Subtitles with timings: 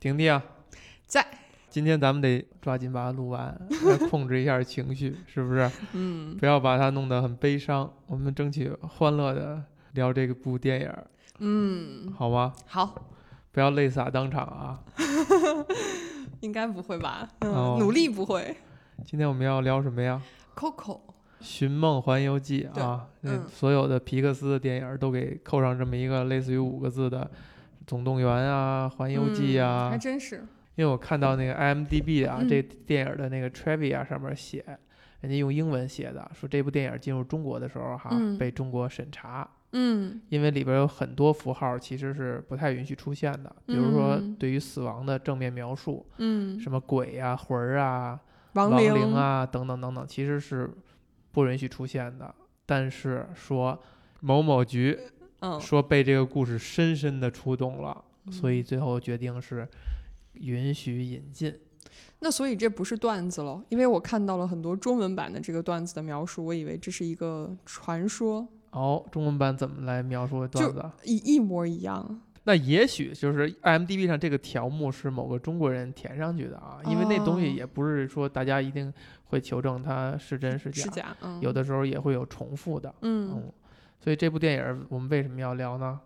[0.00, 0.40] 婷婷
[1.06, 1.24] 在。
[1.68, 3.54] 今天咱们得抓紧把它录完，
[3.86, 5.70] 来控制一下情绪，是不是？
[5.92, 7.92] 嗯，不要把它弄得很悲伤。
[8.06, 10.92] 我们争取欢乐的聊这个部电影，
[11.38, 12.52] 嗯，好吗？
[12.66, 12.94] 好，
[13.52, 14.80] 不要泪洒当场啊！
[16.40, 17.28] 应该不会吧？
[17.42, 18.56] 哦嗯，努力不会。
[19.04, 20.20] 今天我们要聊什么呀
[20.56, 20.96] ？Coco，
[21.40, 27.20] 《寻梦环游记》啊，那嗯所有的皮克斯的电影都给扣上这么一个类似于五个字的
[27.86, 29.98] 《总动员》啊，《环游记》嗯啊还。
[29.98, 30.44] 真是。
[30.76, 32.48] 因为我看到那个 IMDB 啊，嗯。
[32.48, 34.64] 这电影的那个 trivia 上面写，
[35.20, 38.38] 人家用英文写的，说这部电影进入中国的时候哈，嗯。
[38.38, 40.20] 被中国审查，嗯。
[40.28, 48.18] 因为里边有很多符号其实是不太允许出现的，比如说嗯对于死亡的正面描述，嗯，什么鬼啊、魂儿啊、
[48.54, 50.70] 亡亡灵啊等等等等，其实是
[51.32, 52.34] 不允许出现的。
[52.64, 53.78] 但是说
[54.20, 54.98] 某某局
[55.40, 59.66] 嗯，说被这个故事深深的触动了，所嗯以最后决定是
[60.34, 61.54] 允许引进。
[62.20, 70.90] 那所以这不是段子了，因为我看到了很多中文版的这个段子的描述，我以为这是一个传说，哦，中文版怎么来描述段子？
[71.04, 72.20] 一一模一样。
[72.44, 78.92] 那也许就是 IMDB 上这个条目是某个中国人填上去的啊，因为那东西哦也不是说大家一定
[79.24, 82.94] 会求证它是真是假，是假，嗯，有的时候也会有重复的。
[83.02, 83.52] 嗯，嗯，
[84.02, 86.00] 所以这部电影我们为什么要聊呢？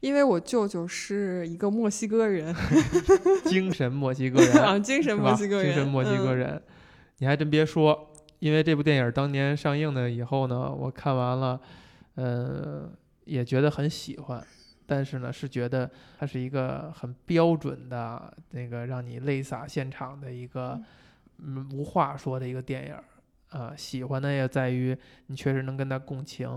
[0.00, 2.54] 因为我舅舅是一个墨西哥人
[3.46, 6.62] 精神墨西哥人，啊，精神墨西哥人，精神墨西哥嗯，人，
[7.18, 11.60] 你还真别说，因为这部电影当年上映了以后呢，我看完了，
[12.14, 12.90] 呃，
[13.24, 14.44] 也觉得很喜欢，
[14.86, 20.80] 但是呢，是觉得它是一个很标准的那个让你泪洒现场的一个
[21.38, 21.68] 嗯。
[21.72, 23.04] 无话说的一个电影儿。
[23.50, 26.48] 啊、喜欢的也在于你确实能跟他共情，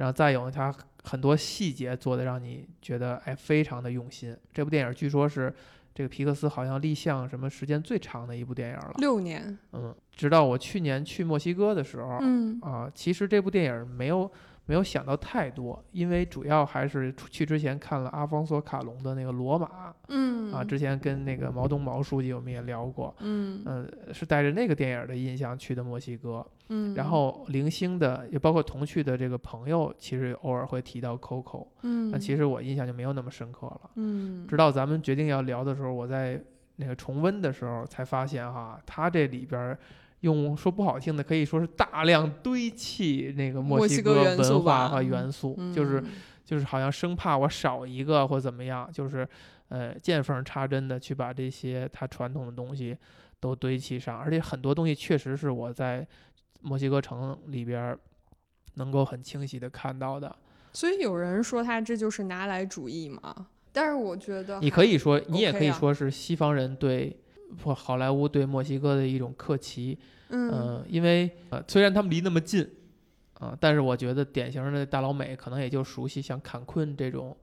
[0.00, 4.34] 然后再有它很多细节做的让你觉得哎非常的用心。
[4.50, 5.54] 这部电影据说是
[5.94, 14.30] 这个皮克斯好像立项什么时间最长的一部电影了，六年，嗯，直到我去年去墨西哥的时候，嗯啊，其实这部电影没有
[14.70, 19.66] 没有想到太多，因为主要还是去之前看了阿方索卡隆的那个《罗马》
[20.06, 33.90] 嗯啊，之前跟那个毛东毛书记我们也聊过，嗯嗯、是带着那个电影的印象去的墨西哥，嗯，然后零星的也包括同去的这个朋友，其实偶尔会提到 Coco，嗯，那其实我印象就没有那么深刻了。
[33.96, 36.40] 嗯直到咱们决定要聊的时候，我在
[36.76, 39.76] 那个重温的时候才发现哈，他这里边儿
[40.20, 46.02] 用说不好听的，可以说是大量堆砌那个墨墨西哥文化和元素，就是
[46.44, 49.26] 就是好像生怕我少一个或怎么样，就是
[49.68, 52.96] 呃见缝插针的去把这些它传统的东西
[53.40, 56.06] 都堆砌上，而且很多东西确实是我在
[56.60, 57.98] 墨西哥城里边儿
[58.74, 60.34] 能够很清晰的看到的。
[60.72, 67.16] 所以有人说他这就是拿来主义嘛，但是我觉得你可以说，你也可以啊说是西方人对
[67.62, 72.68] 或好莱坞对墨西哥的一种客气，嗯呃，因为呃虽然他们离那么近，
[73.34, 77.36] 啊、但是我觉得典型的大老美可能也就熟悉像坎昆这种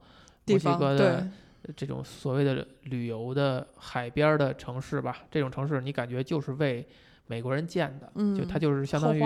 [0.46, 1.28] 墨西哥的
[1.76, 6.86] 这种所谓的旅游的海边儿的城市吧，这种城市你感觉就是为
[7.26, 9.20] 美国人建的，就它嗯就是相当于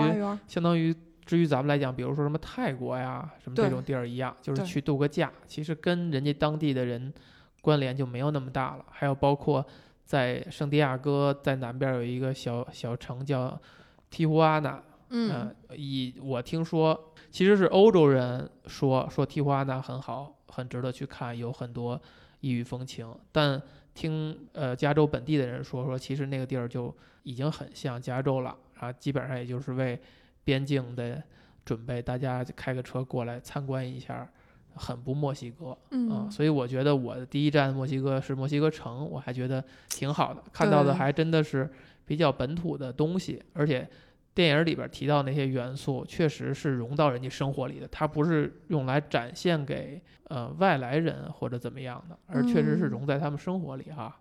[0.47, 0.93] 相当于
[1.25, 7.13] 至于咱们来讲，比如说什么泰国呀，什么这种地儿一样，就是去度个假，其实跟人家当地的人
[7.61, 8.83] 关联就没有那么大了。
[8.89, 9.65] 还有包括
[10.05, 13.59] 在圣地亚哥在南边有一个小小城叫
[14.09, 22.01] 提胡阿纳，嗯呃，以我听说其实是欧洲人说说提胡阿纳很好，很值得去看，有很多
[22.41, 23.61] 异域风情，但。
[23.95, 26.91] 听呃加州本地的人说说，其实那个地儿就
[27.21, 30.01] 已经很像加州了啊，基本上也就是为
[30.43, 31.21] 边境的
[31.63, 34.27] 准备，大家开个车过来参观一下，
[34.75, 35.71] 很不墨西哥。
[35.71, 41.69] 啊、嗯所以我觉得我的第一站墨西哥是墨西哥城，我还觉得挺好的，看到的还真的是
[42.05, 43.87] 比较本土的东西，而且
[44.33, 52.89] 电影里边提到那些元素，确实是融到人家生活里的，它不是用来展现给呃外来人或者怎么样的，而确实是嗯。
[52.89, 54.19] 融在他们生活里哈。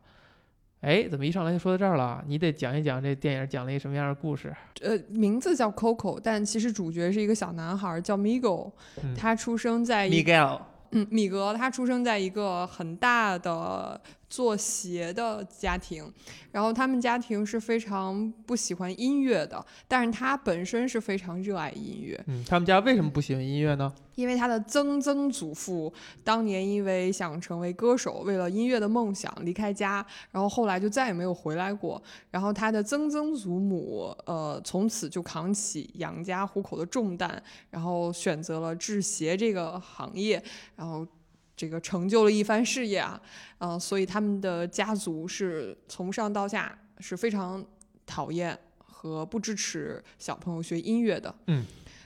[0.82, 2.22] 哎，怎么一上来就说到这儿了？
[2.26, 4.52] 你得讲一讲这电影讲了一个什么样的故事？
[4.80, 8.70] 呃，名字叫 Coco，但其实主角是一个小男孩儿，叫 Miguel
[9.16, 14.00] 他出生在 Miguel，嗯米格，他出生在一个很大的
[14.32, 16.10] 做鞋的家庭，
[16.50, 23.92] 然后他们家庭是非常不喜欢音乐的，但是他本身是非常热爱音乐，嗯，他们家为什么不喜欢音乐呢？
[24.14, 25.92] 因为他的曾曾祖父
[26.24, 32.02] 当年因为想成为歌手，为了音乐的梦想离开家，然后后来就再也没有回来过。
[32.30, 40.42] 然后他的曾曾祖母，呃，从此就扛起养家糊口的重担，然后选择了制鞋这个行业，
[40.74, 41.06] 然后
[41.56, 43.20] 这个成就了一番事业啊，
[43.58, 47.64] 嗯、所以他们的家族是从上到下是非常
[48.06, 51.34] 讨厌和不支持小朋友学音乐的。
[51.46, 51.64] 嗯。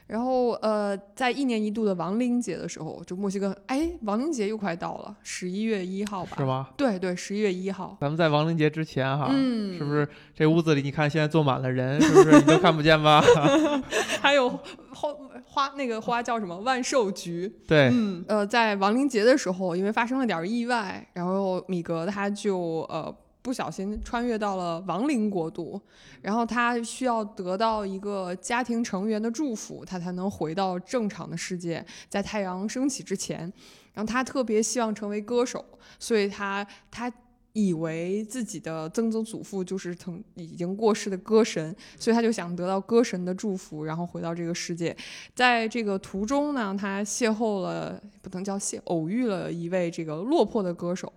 [0.09, 6.37] 然后，呃，在一年一度的亡灵节的时候，就墨西哥，哎，亡灵节又快到了，十一月一号吧？
[6.39, 6.69] 是吗？
[6.77, 7.99] 对对，十一月一号。
[8.01, 13.21] 咱们在亡灵节之前哈，嗯，是不是这屋子里你看现在坐满了人，是不是你都看不见吧？
[14.23, 14.49] 还有
[14.97, 15.15] 花
[15.45, 17.47] 花那个花叫什么万寿菊？
[17.69, 25.81] 对，嗯，呃，在亡灵节的时候，因为发生了点意外，然后米格他就呃不小心穿越到了亡灵国度，
[26.23, 33.53] 然后他需要得到一个家庭成员的祝福，他才能回到正常的世界，在太阳升起之前。
[33.93, 35.65] 然后他特别希望成为歌手，
[35.99, 37.11] 所以他他
[37.57, 44.95] 以为自己的曾曾祖父就是曾已经过世的歌神，所以他就想得到歌神的祝福，然后回到这个世界。
[45.35, 51.11] 在这个途中呢，他邂逅了，不能叫邂，偶遇了一位这个落魄的歌手，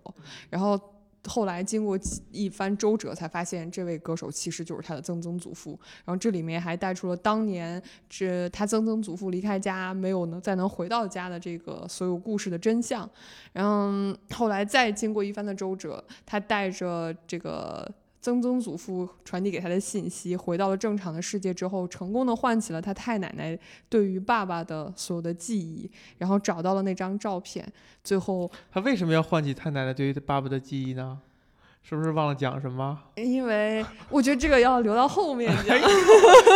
[0.50, 0.80] 然后
[1.27, 1.98] 后来经过
[2.31, 5.80] 一番周折，才发现这位歌手其实就是他的曾曾祖父。
[6.06, 13.10] 然后这里面还带出了当年这他曾曾祖父离开家没有能再能回到家的这个所有故事的真相。
[13.51, 17.89] 然后后来再经过一番的周折，他带着这个。
[18.21, 23.57] 曾曾祖父传递给他的信息，回到了正常的世界之后，成功的唤起了他太奶奶
[23.88, 27.66] 对于爸爸的所有的记忆，然后找到了那张照片，
[28.04, 31.19] 最后他为什么要唤起太奶奶对于爸爸的记忆呢？
[31.81, 33.00] 是不是忘了讲什么？
[33.16, 35.80] 因为我觉得这个要留到后面讲。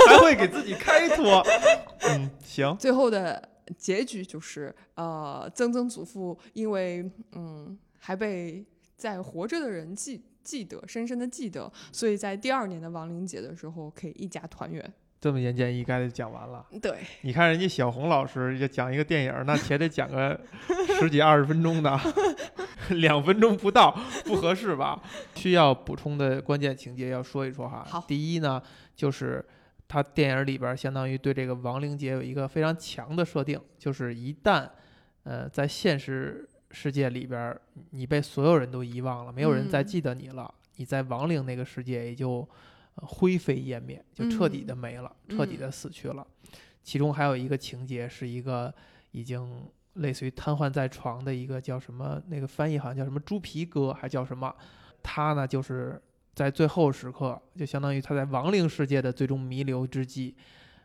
[0.07, 1.41] 还会给自己开脱？
[2.09, 3.41] 嗯，行，最后的
[3.77, 8.65] 结局就是，呃，曾曾祖父因为嗯还被
[8.97, 14.93] 在活着的人记记得，深深的记得，所以在第二年的亡灵节的时候可以一家团圆。
[15.21, 16.65] 这么言简意赅的讲完了。
[16.81, 20.37] 对，你看人家小红老师就讲一个电影，那且得讲个
[20.99, 21.97] 十几二十分钟的，
[22.99, 25.01] 两分钟不到，不合适吧？
[25.35, 27.85] 需要补充的关键情节要说一说哈。
[27.87, 28.61] 好第一呢，
[28.97, 29.45] 就是
[29.87, 34.69] 他电影里边相当于对这个亡灵节有一个非常强的设定，就是一旦
[35.23, 37.57] 呃在现实世界里边
[37.91, 42.45] 你被所有人都遗忘了，没有人再嗯记得你了，你在亡灵那个世界也就。
[42.95, 46.23] 呃灰飞烟灭，就彻底的嗯没了，彻底嗯的死去了。
[46.83, 48.71] 其中还有一个情节是一个
[49.13, 54.55] 已经类似于瘫痪在床的一个叫什么，那个翻译好像叫什么猪皮哥，还叫什么？
[55.01, 55.99] 他呢就是
[56.35, 60.35] 在最后时刻，就相当于他在亡灵世界的最终弥留之际，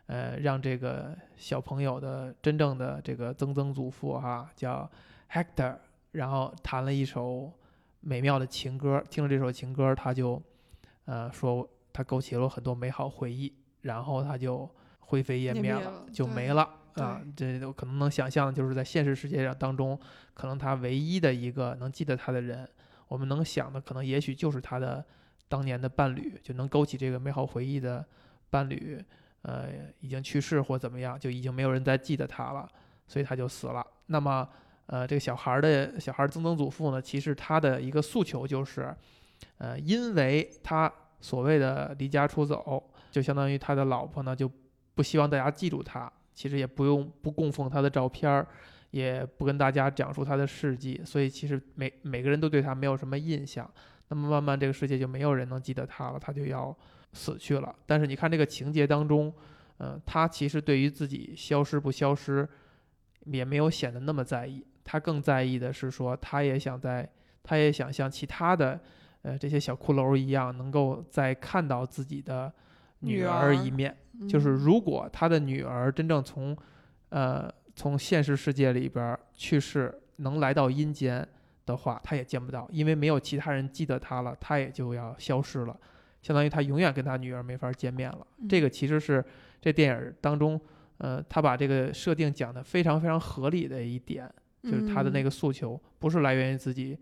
[0.07, 4.89] 呃，让这个小朋友的真正的这个曾曾祖父哈叫
[5.31, 5.77] Hector，
[6.11, 7.51] 然后弹了一首
[8.01, 10.41] 美妙的情歌，听了这首情歌，他就
[11.05, 17.21] 呃说他勾起了很多美好回忆，然后他就灰飞烟灭了，就没了啊！
[17.35, 19.99] 这都可能能想象，就是在现实世界上当中，
[20.33, 22.67] 可能他唯一的一个能记得他的人，
[23.07, 25.03] 我们能想的可能也许就是他的
[25.47, 28.05] 当年的伴侣，就能勾起这个美好回忆的
[28.49, 29.03] 伴侣，
[29.41, 32.69] 呃，已经去世或怎么样，就已经没有人再记得他了，
[33.07, 33.85] 所以他就死了。
[34.07, 34.47] 那么，
[34.91, 38.91] 呃，这个小孩儿的小孩曾曾祖父呢，其实他的一个诉求就是，
[39.59, 40.91] 呃，因为他
[41.21, 44.51] 所谓的离家出走，就相当于他的老婆呢就
[44.95, 48.47] 不希望大家记住他，其实也不用不供奉他的照片儿，
[48.89, 53.69] 也不跟大家讲述他的事迹，所以其实每每个人都对他没有什么印象。
[54.07, 56.75] 那么慢慢这个世界就没有人能记得他了，他就要
[57.13, 57.75] 死去了。
[57.85, 59.31] 但是你看这个情节当中，
[59.77, 62.49] 呃，他其实对于自己消失不消失，
[63.25, 64.65] 也没有显得那么在意。
[64.91, 67.07] 他更在意的是说，他也想在，
[67.43, 68.79] 他也想像其他的，
[69.21, 72.51] 呃，这些小骷髅一样，能够再看到自己的
[73.01, 73.95] 女女儿儿一面。
[74.27, 76.57] 就是嗯如果他的女儿真正从，
[77.09, 81.23] 呃，从现实世界里边儿去世，能来到阴间
[81.67, 85.79] 的话，他也见不到，因为没有其他人记得他了，他也就要消失了，
[86.23, 88.25] 相当于他永远跟他女儿没法见面了。
[88.49, 89.23] 这嗯个其实是
[89.61, 90.59] 这电影儿当中，
[90.97, 94.27] 呃，他把这个设定讲得非常非常合理的一点，
[94.63, 96.97] 就是他的那嗯个诉求不是来源于自己，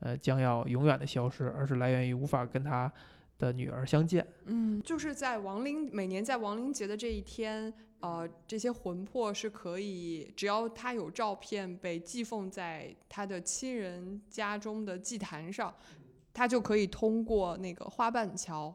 [0.00, 2.92] 呃，将要永远的消失，而是来源于无法跟他
[3.38, 4.26] 的女儿相见。
[4.46, 15.74] 嗯，就是在亡灵每年在亡灵节的这一天，呃，这些魂魄是可以，只要他有照片被寄奉在他的亲人家中的祭坛上，
[16.34, 18.74] 他就可以通过那个花瓣桥，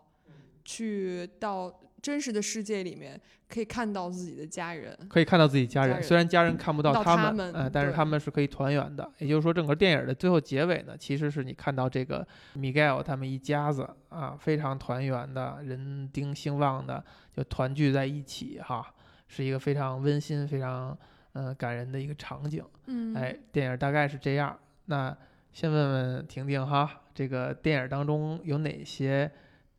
[0.66, 4.96] 去到真实的世界里面，可以看到自己的家人。
[5.10, 9.10] 可以看到自己家人，家人虽然家人看不到到他他们呃，但是他们是可以团圆的。
[9.20, 17.02] 也就是说，整个电影的最后结尾呢，其实是你看到这个 Miguel 他们一家子啊，非常团圆的，人丁兴旺的，
[17.36, 18.86] 就团聚在一起哈，
[19.30, 20.96] 是一个非常温馨、非常
[21.32, 22.62] 嗯、感人的一个场景。
[22.88, 24.60] 嗯，哎，电影大概是这样。
[24.88, 25.16] 那
[25.54, 29.32] 先问问婷婷哈，这个电影当中有哪些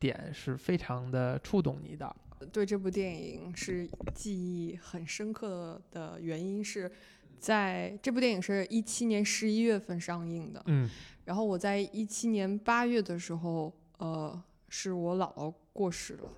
[0.05, 2.15] 点是非常的触动你的？
[2.51, 6.91] 对这部电影是记忆很深刻的原因是，
[7.39, 10.89] 在这部电影是一七年十一月份上映的，嗯。
[11.23, 16.29] 然后我在一七年八月的时候，呃，是我姥姥过世了，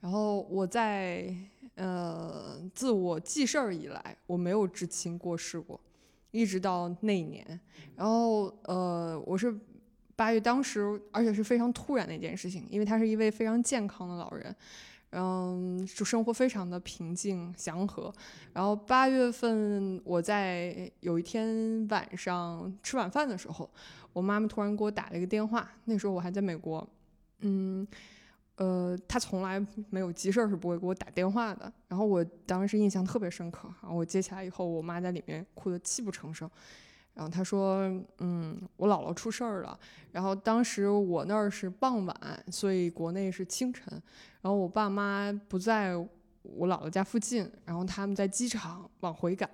[0.00, 1.32] 然后我在
[1.76, 5.80] 呃自我记事儿以来，我没有知亲过世过，
[6.32, 7.60] 一直到那一年，
[7.94, 9.54] 然后呃我是
[10.16, 14.56] 八月当时，而且是非常突然的一件事情，因为他是一位非常健康的老人。
[15.10, 18.12] 嗯，就生活非常的平静祥和。
[18.52, 23.70] 然后八月份，我在有一天晚上吃晚饭的时候，
[24.12, 26.86] 我妈妈突然给我打了一个电话，那时候我还在美国。
[27.40, 27.86] 嗯，
[28.56, 31.72] 呃，她从来没有急事儿是不会给我打电话的。
[31.88, 36.50] 然后我当时印象特别深刻，然后我接起来以后，我妈在里面哭得泣不成声。
[37.16, 37.80] 然后他说
[38.20, 39.76] ：“嗯，我姥姥出事儿了。
[40.12, 43.90] 然后当时我那儿是傍晚，所以国内是清晨。
[44.42, 49.48] 然后我爸妈不在我姥姥家附近，然后他们在机场往回赶。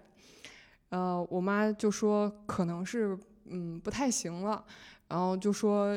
[0.89, 3.17] 呃，我妈就说可能是
[3.47, 4.63] 嗯不太行了，
[5.09, 5.97] 然后就说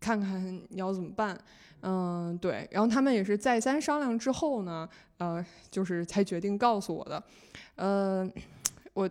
[0.00, 1.38] 看看你要怎么办。
[1.82, 7.22] 嗯，对，然后他们也是再三商量之后呢，呃，就是才决定告诉我的。
[7.76, 8.28] 呃，
[8.94, 9.08] 我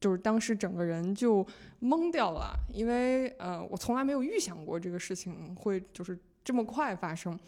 [0.00, 1.46] 就是当时整个人就
[1.80, 7.38] 懵掉了，因为呃，我从来没有预想过这个事情会就是这么快发生。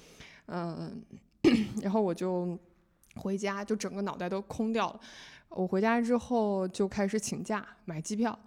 [0.46, 1.02] 嗯，
[1.80, 2.58] 然后我就
[3.16, 5.00] 回家，就整个脑袋都空掉了。
[5.48, 8.38] 我回家之后就开始请假买机票，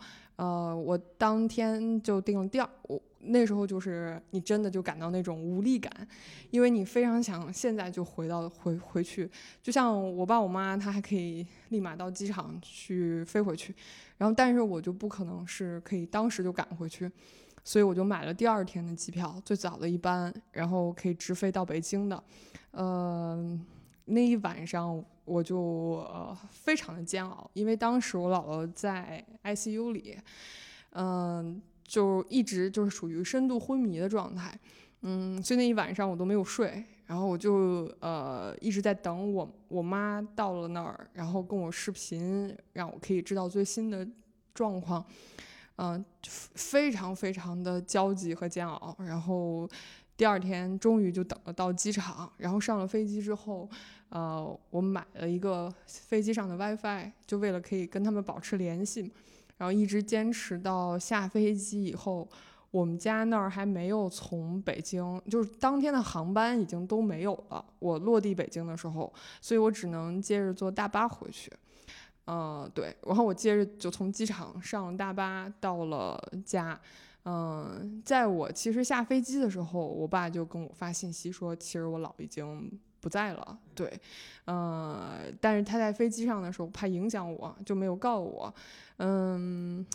[0.43, 5.89] 呃，我当天就订了第二，我那时候就是你真的就感到那种无力感，
[6.51, 9.29] 因为你非常想现在就回到回回去，
[9.61, 13.73] 就像我爸我妈他还可以立马到机场去飞回去，
[14.17, 17.09] 然后但是我就不可能是可以当时就赶回去。
[17.65, 22.23] 所以我就买了第二天的机票，最早的一班，然后可以直飞到北京的。
[22.71, 23.57] 呃，
[24.05, 25.59] 那一晚上我就
[26.11, 30.17] 呃非常的煎熬，因为当时我姥姥在 ICU 里，
[30.91, 34.57] 嗯、就一直就是属于深度昏迷的状态，
[35.01, 44.07] 嗯，所以那一晚上我都没有睡，然后我就呃一直在等我我妈到了那儿，然后跟我视频，让我可以知道最新的
[44.53, 45.05] 状况。
[45.77, 48.95] 嗯、非常非常的焦急和煎熬。
[48.99, 49.67] 然后
[50.15, 53.69] 第二天终于就等了到机场，然后上了飞机之后，
[54.09, 59.11] 呃，我买了一个飞机上的 WiFi，就为了可以跟他们保持联系，
[59.57, 62.27] 然后一直坚持到下飞机以后。
[62.71, 67.63] 我们家那儿还没有从北京，就是当天的航班已经都没有了。
[67.77, 71.51] 我落地北京的时候，所以我只能接着坐大巴回去。
[72.25, 76.79] 呃，对，然后我接着就从机场上了大巴到了家。
[77.25, 83.57] 嗯、在我其实下飞机的时候，我爸就跟我发信息说，其实我姥已经不在了。
[83.73, 83.91] 对，
[84.45, 88.53] 呃，但是他在飞机上的时候怕影响我，就没有告我。
[88.97, 89.85] 嗯，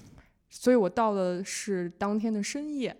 [0.51, 2.97] 所以我到的是当天的深夜。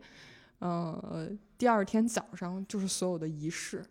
[0.59, 3.85] 呃，第二天早上就是所有的仪式。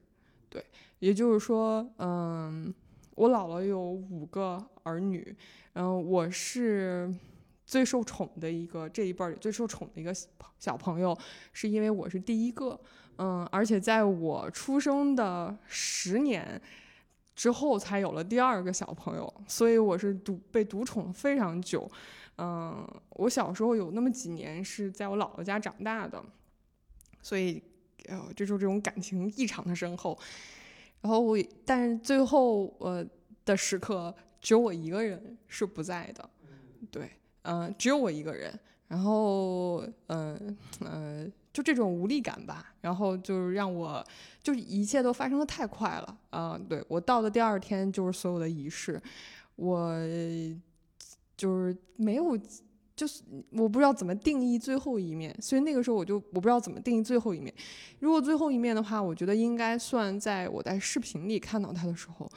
[0.50, 0.64] 对，
[1.00, 2.74] 也就是说，嗯。
[3.18, 5.36] 我姥姥有五个儿女，
[5.74, 7.12] 嗯、我是
[7.68, 11.16] 最受宠的一个，这一辈儿里最受宠的一个小小朋友，
[11.52, 12.80] 是因为我是第一个，
[13.18, 16.60] 嗯，而且在我出生的十年
[17.36, 21.92] 之后才有了第二个小朋友，所以我是独被独宠非常久，
[22.38, 26.24] 嗯，我小时候有那么几年是在我姥姥家长大的，
[27.22, 27.62] 所以，
[28.08, 30.18] 呃，这就是这种感情异常的深厚。
[31.02, 33.06] 然后我，但是最后我
[33.44, 36.30] 的时刻，只有我一个人是不在的，
[36.90, 37.12] 对，
[37.48, 38.54] 嗯、只有我一个人。
[38.88, 44.06] 然后，嗯呃就这种无力感吧，然后就是让我，
[44.42, 49.02] 就是一切都发生的太快了啊、对我到的第二天就是所有的仪式，
[49.56, 49.92] 我
[51.36, 52.38] 就是没有。
[52.96, 57.54] 就是我不知道怎么定义最后一面，所以那个时候我就我不知道怎么定义最后一面。
[58.00, 62.28] 如果最后一面的话，我觉得应该算在我在视频里看到他的时候，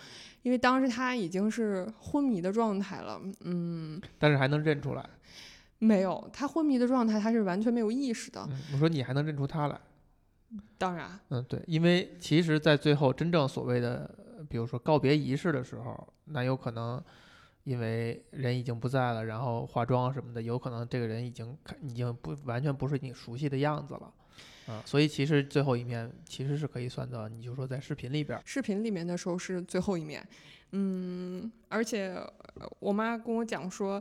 [0.43, 3.21] 因为当时他已经是昏迷的状态了。
[3.41, 5.05] 嗯，但是还能认出来。
[5.79, 8.47] 没有，他昏迷的状态，他是完全没有意识的。
[8.51, 9.81] 嗯，我说你还能认出他来。
[10.77, 17.01] 当然，嗯，对，因为其实，在最后真正所谓的，呃比如说告别仪式的时候，那有可能
[17.65, 24.13] 因为人已经不在了，然后化妆什么的，有可能这个人已经看已经不完全不是你熟悉的样子了。
[24.71, 30.25] 啊，所以其实最后一面其实是可以算到，你就说在视频里边儿，视频里面的时候是最后一面，
[30.71, 32.15] 嗯，而且
[32.55, 34.01] 呃我妈跟我讲说，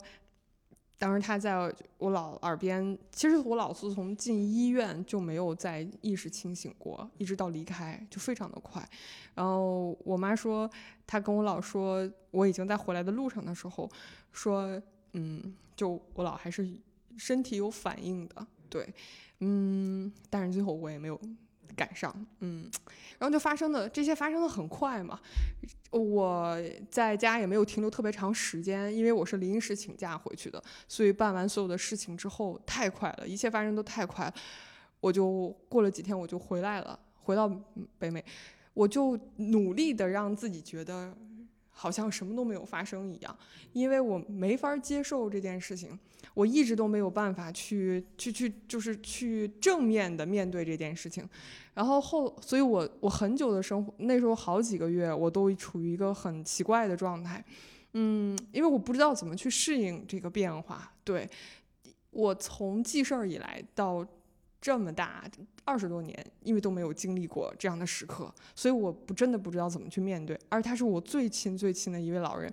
[1.00, 1.56] 当时她在
[1.98, 8.88] 我姥耳边，其实我老自从进医院就没有再意识清醒过，一直到离开就非常的快。
[9.34, 10.70] 然后我妈说，
[11.08, 13.90] 她跟我姥说，我已经在回来的路上的时候，
[14.32, 14.80] 说，
[15.14, 16.70] 嗯，就我姥还是
[17.18, 18.94] 身体有反应的，对，
[19.40, 21.20] 嗯，但是最后我也没有
[21.76, 22.70] 赶上，嗯，
[23.18, 25.20] 然后就发生的这些发生的很快嘛，
[25.92, 26.58] 我
[26.90, 34.34] 在家也没有停留特别长时间，因为我是临时请假回去的，所以办完所有的事情之后太快了，一切发生都太快了，
[35.00, 37.50] 我就过了几天我就回来了，回到
[37.98, 38.24] 北美，
[38.74, 41.16] 我就努力的让自己觉得
[41.80, 43.34] 好像什么都没有发生一样，
[43.72, 45.98] 因为我没法接受这件事情，
[46.34, 51.26] 我一直都没有办法去去去就是去正面的面对这件事情。
[51.74, 57.42] 然后后，所以我我很久的生活，那时候好几个月，我都处于一个很奇怪的状态，
[57.94, 60.92] 嗯，因为我不知道怎么去适应这个变化。
[61.06, 61.30] 对
[62.10, 64.06] 我从记事儿以来到
[64.62, 65.24] 这么大
[65.66, 70.40] 二十多年，因为都没有经历过这样的时刻，所以我不真的不知道怎么去面对。
[70.50, 72.52] 而他是我最亲最亲的一位老人。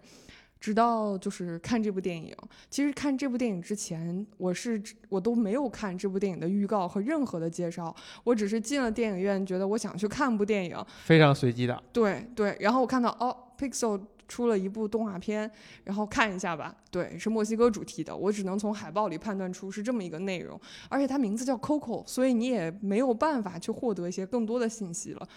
[0.58, 2.34] 直到就是看这部电影，
[2.70, 7.94] 其实看这部电影之前，我是我都没有看这部电影的预告和任何的介绍，
[8.24, 11.80] 我只是进了电影院，觉得我想去看部电影，非常随机的。
[11.92, 15.50] 对对，然后我看到哦，Pixel 出了一部动画片，
[15.84, 25.28] 然后看一下吧，对，是墨西哥主题的，我只能从海报里判断出是这么一个内容，而且它名字叫 Coco，所以你也没有办法去获得一些更多的信息了，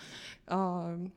[0.47, 1.11] 嗯。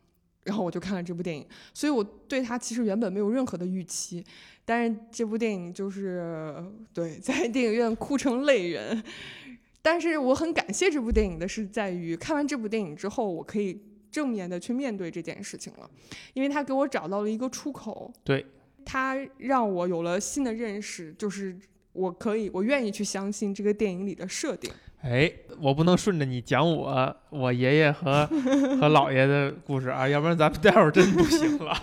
[0.45, 4.27] 然后我就看了这部电影，所以我对它其实原本没有任何的预期，
[4.65, 6.53] 但是这部电影就是
[6.93, 9.01] 对在电影院哭成泪人，
[9.81, 13.81] 但是我很感谢这部电影的是在于看完这部电影之后，我可以
[14.13, 15.91] 正面的去面对这件事情了，
[16.35, 18.45] 因为他给我找到了一个出口，对，
[18.85, 21.57] 他让我有了新的认识，就是
[21.95, 24.71] 我可以我愿意去相信这个电影里的设定。
[25.01, 25.29] 哎，
[25.59, 31.75] 我不能顺着你讲我我爷爷和和姥爷的故事啊，要不然咱们待会儿真不行了。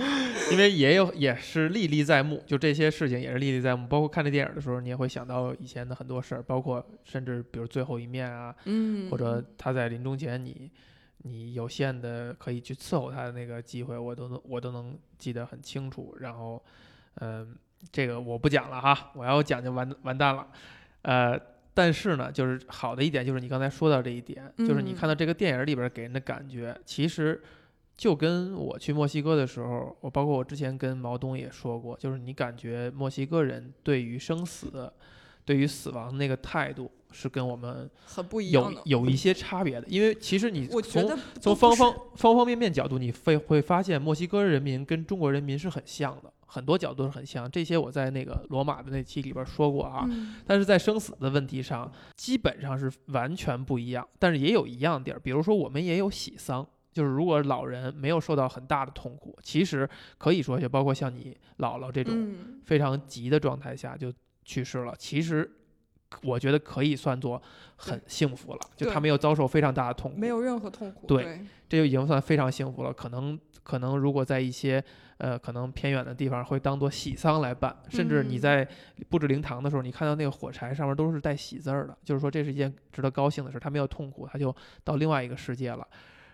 [0.52, 3.86] 因为爷爷也是历历在目，就这些事情也是历历在目。
[3.88, 10.70] 包括看这电影的时候，你也会想到以前的很多事儿，包括甚至比如最后一面啊，嗯，或者他在临终前你
[11.18, 16.16] 你有限的可以去伺候他的那个机会，我都能我都能记得很清楚。
[16.20, 16.62] 然后，
[17.16, 17.56] 嗯，
[17.90, 20.48] 这个我不讲了哈，我要讲就完完蛋了，
[21.02, 21.40] 呃。
[21.76, 27.38] 但是呢，就是好的一点就是你刚才说到这一点，就是你看到这个电影里边给人的感觉，其实
[27.94, 34.90] 就跟我去墨西哥的时候，我包括我之前跟毛东也说过，就是你感觉墨西哥人对于生死、
[35.46, 46.30] 对于死亡那个态度是跟我们很不一样有有一些差别的，因为其实你从从方方方方面面角度，你会会发现墨西哥人民跟中国人民是很像的。
[46.48, 50.08] 很多角度是很像，这些我在那个罗马的那期里边说过啊，
[50.46, 59.86] 但是在生死的问题上，基本上是完全不一样，但是也有一样地儿，比如说我们也有喜丧，就是如果老人没有受到很大的痛苦，其实
[60.18, 64.10] 可以说就包括像你姥姥这种非常急的状态下就
[64.46, 65.50] 去世了，其实
[66.22, 67.42] 我觉得可以算作
[67.76, 72.92] 很幸福了，就他没有遭受非常大的痛苦，没有任何痛苦，对，这就已经算非常幸福了。
[72.92, 74.82] 可能可能如果在一些
[75.18, 78.66] 呃，可能偏远的地方会当做喜丧来办，甚至你在
[79.08, 84.54] 布置灵堂的时候，你看到那个火柴上面都是带喜字儿的，就是说这是一件值得高兴的事，他没有痛苦，他就
[84.84, 85.86] 到另外一个世界了。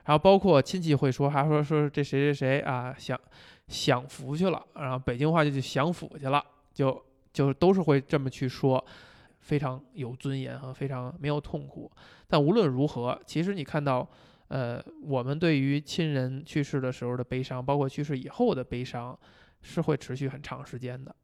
[0.04, 3.18] 然后包括亲戚会说，还说说这谁谁谁啊享
[3.68, 6.44] 享福去了，然后北京话就去享福去了，
[6.74, 7.00] 就
[7.32, 8.84] 就是都是会这么去说，
[9.40, 11.90] 非常有尊严和非常没有痛苦。
[12.28, 14.08] 但无论如何，其实你看到。
[14.48, 19.18] 呃，我们对于亲人去世的时候的悲伤，包括去世以后的悲伤，
[19.62, 21.16] 是会持续很长时间的。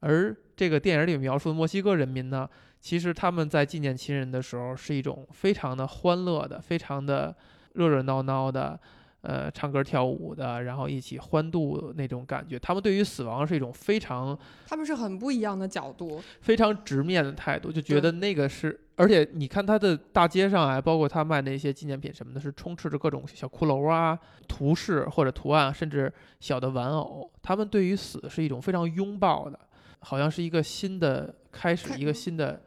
[0.00, 7.36] 而这个电影里描述的墨西哥人民呢，其实他们在纪念亲人的时候，是一种非常的欢乐的，非常的
[7.74, 8.80] 热热闹闹的。
[9.26, 12.58] 呃，唱歌跳舞的，然后一起欢度那种感觉。
[12.58, 18.78] 他们对于死亡是一种非常，他们是很不一样的角度，非常直面的态度，就觉得那个是。
[18.96, 27.30] 而且你看他的大街上啊，包括他卖那些纪念品什么的，是充斥着各种小骷髅啊、图示或者图案，甚至小的玩偶。
[27.42, 29.58] 他们对于死是一种非常拥抱的，
[30.00, 32.60] 好像是一个新的开始，一个新的。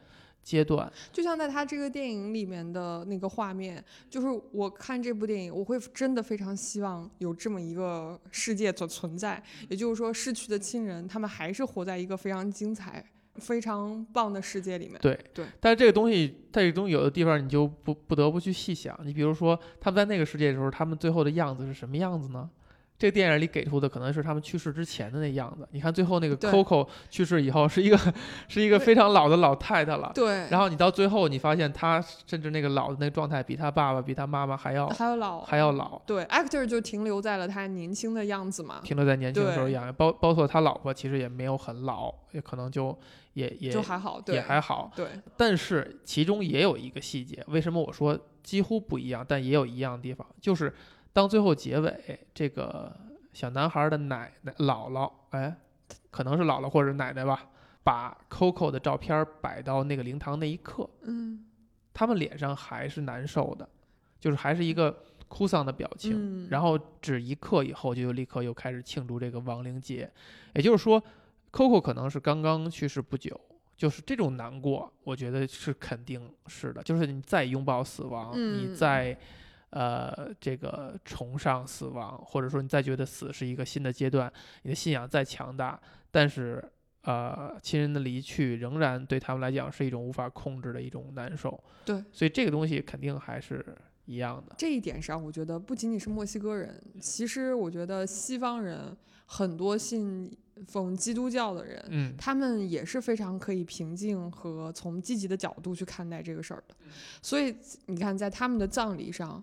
[0.48, 9.44] 阶段，就像在他这个电影里面的那个画面，就是我看这部电影，我会真的非常希望有这么一个世界所存在。
[9.68, 13.04] 也就是说，逝去的亲人，他们还是活在一个非常精彩、
[13.36, 14.98] 非常棒的世界里面。
[15.02, 18.98] 对对，但是这个东西，这个东西有的地方你就不不得不去细想。
[19.04, 22.50] 你比如说，他们在那个世界的时候，他们最后的样子是什么样子呢？
[23.00, 25.68] 这个电影里给出的可能是他们去世之前的那样子。
[25.72, 27.98] 你看最后那个 Coco 去世以后，是一个
[28.48, 30.12] 是一个非常老的老太太了。
[30.16, 39.94] 对，然后你到最后，你发现她甚至那个老的那个状态，比她爸爸、比她妈妈还要还要老还要老，对，actor 就停留在了他年轻的样子嘛，停留在年轻的时候样。
[39.96, 42.98] 包包括他老婆其实也没有很老，也可能就
[43.34, 44.92] 也也就还好，对，也还好。
[44.96, 45.08] 对，
[45.38, 50.74] 但是其中也有一个细节，为什么我说几乎不一样，但也有一样的地方，就是
[51.13, 52.96] 当最后结尾这个
[53.34, 55.56] 小男孩的奶奶姥姥，哎，
[56.12, 57.50] 可能是姥姥或者奶奶吧，
[57.84, 61.43] 把 Coco 的照片摆到那个灵堂那一刻，嗯。
[61.93, 63.67] 他们脸上还是难受的，
[64.20, 64.96] 就是还是一个
[65.28, 66.46] 哭丧的表情。
[66.46, 70.08] 嗯，然后只一刻以后，就又立刻又开始庆祝这个亡灵节，
[70.54, 71.04] 也就是说
[71.52, 73.41] ，Coco 可能是刚刚去世不久，
[73.76, 78.76] 就是这种难过，我觉得是肯定是的，就是你再拥抱死亡，你嗯。
[78.76, 79.17] 再
[79.71, 84.32] 呃这个崇尚死亡，或者说你再觉得死是一个新的阶段，
[84.63, 85.80] 你的信仰再强大，
[86.12, 86.63] 但是。
[87.03, 91.58] 呃，亲人的离去仍然对他们来讲是一种无法控制的一种难受。
[91.86, 93.65] 对，所以这个东西肯定还是
[94.03, 94.53] 一样的。
[94.58, 98.93] 这一点上，我觉得不仅仅是墨西哥人，其实我觉得西方人
[99.25, 100.30] 很多信
[100.67, 106.75] 奉基督教的人，嗯，他们也是非常可以平静和从积极的角度去看待这个事儿的。
[107.21, 109.41] 所以你看，在他们的葬礼上，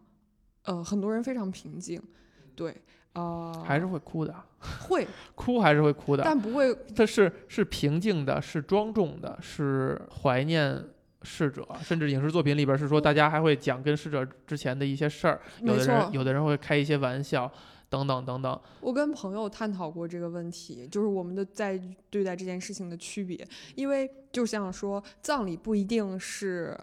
[0.64, 2.00] 呃，很多人非常平静，
[2.55, 2.74] 对，
[3.12, 4.35] 呃，还是会哭的，
[4.88, 6.22] 会，哭还是会哭的。
[6.24, 10.83] 但不会，它是是平静的，是庄重的，是怀念
[11.22, 16.12] 逝者，甚至影视作品里边是说，大家还会讲跟逝者之前的一些事儿，有的人。
[16.12, 17.53] 有的人会开一些玩笑，
[17.90, 18.59] 等等等等。
[18.81, 26.74] 我跟朋友探讨过这个问题，就是我们的在对待这件事情的区别，因为就像说，葬礼不一定是。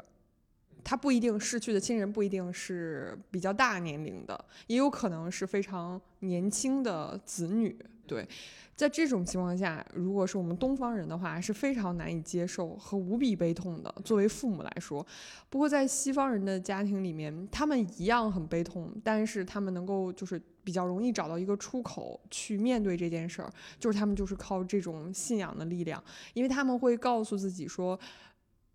[0.83, 7.77] 他不一定逝去的亲人不一定是比较大年龄的，也有可能是非常年轻的子女。
[8.07, 8.27] 对，
[8.75, 13.95] 在这种情况下，如果是我们东方人的话，是非常难以接受和无比悲痛的。
[14.03, 15.05] 作为父母来说，
[15.49, 27.97] 不过在西方人的家庭里面，他们一样很悲痛，但是他们能够就是比较容易找到一个出口去面对这件事儿，就是他们就是靠这种信仰的力量，因为他们会告诉自己说。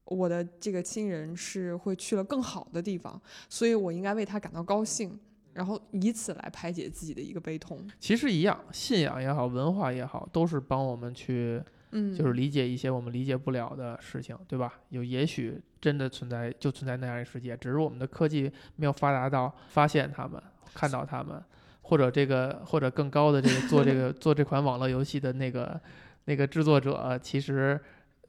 [0.06, 5.18] 我的这个亲人是会去了更好的地方，所以我应该为他感到高兴，
[5.52, 7.86] 然后以此来排解自己的一个悲痛。
[7.98, 14.72] 其实一样，信仰也好，文化也好，都是帮我们去嗯，就是理解一些我们理解不了的事情，对吧？
[14.90, 20.40] 有也许真的存在，就存在那样一个世界，只是我们的科技没有发达到发现他们、
[20.74, 21.42] 看到他们，
[21.82, 25.80] 或者这个或者更高的这个做这个 做这款网络游戏的那个
[26.26, 27.80] 那个制作者，其实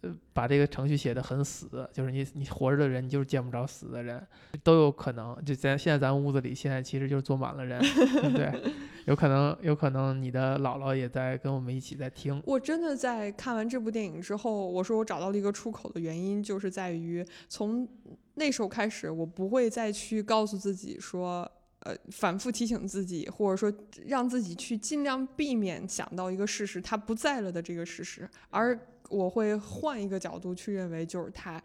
[0.01, 4.25] 呃把这个程序写得很死，就是你你活着的人，你就是见不着死的人，
[4.63, 5.35] 都有可能。
[5.45, 8.51] 就咱现在咱屋子里现在其实就是坐满了人，对不对？
[9.07, 12.41] 有可能有可能你的姥姥也在跟我们一起在听。
[12.45, 17.87] 我真的在看完这部电影之后，我说我找到了一个出口的原因，就是在于从
[18.33, 23.71] 那时候开始，我不会再去告诉自己说，呃，反复提醒自己，或者说
[24.05, 28.77] 让自己去尽量避免想到一个事实，他不在了的这个事实，而
[29.09, 31.61] 我会换一个角度去认为，就是他，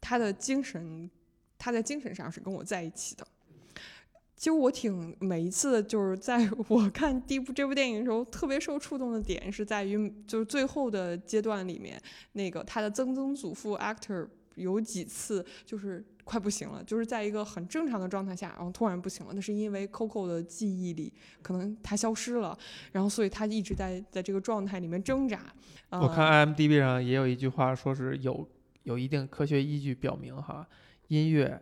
[0.00, 1.10] 他的精神，
[1.58, 3.26] 他在精神上是跟我在一起的。
[4.34, 12.00] 其实我挺每一次就是在 我看第一部这部电影的时候，特别受触动的点是在于，就是最后的阶段里面，
[12.32, 19.32] 那个他的曾曾祖父 actor 有几次就是快不行了，就是在一个很正常的状态下，然后突然不行了。
[19.34, 22.56] 那是因为 Coco 的记忆里可能他消失了，
[22.92, 25.40] 然后所以他一直在在这个状态里面挣扎。
[25.90, 28.48] 我看 IMDB 上也有一句话，说是有
[28.84, 30.66] 有一定科学依据表明哈，
[31.08, 31.60] 音乐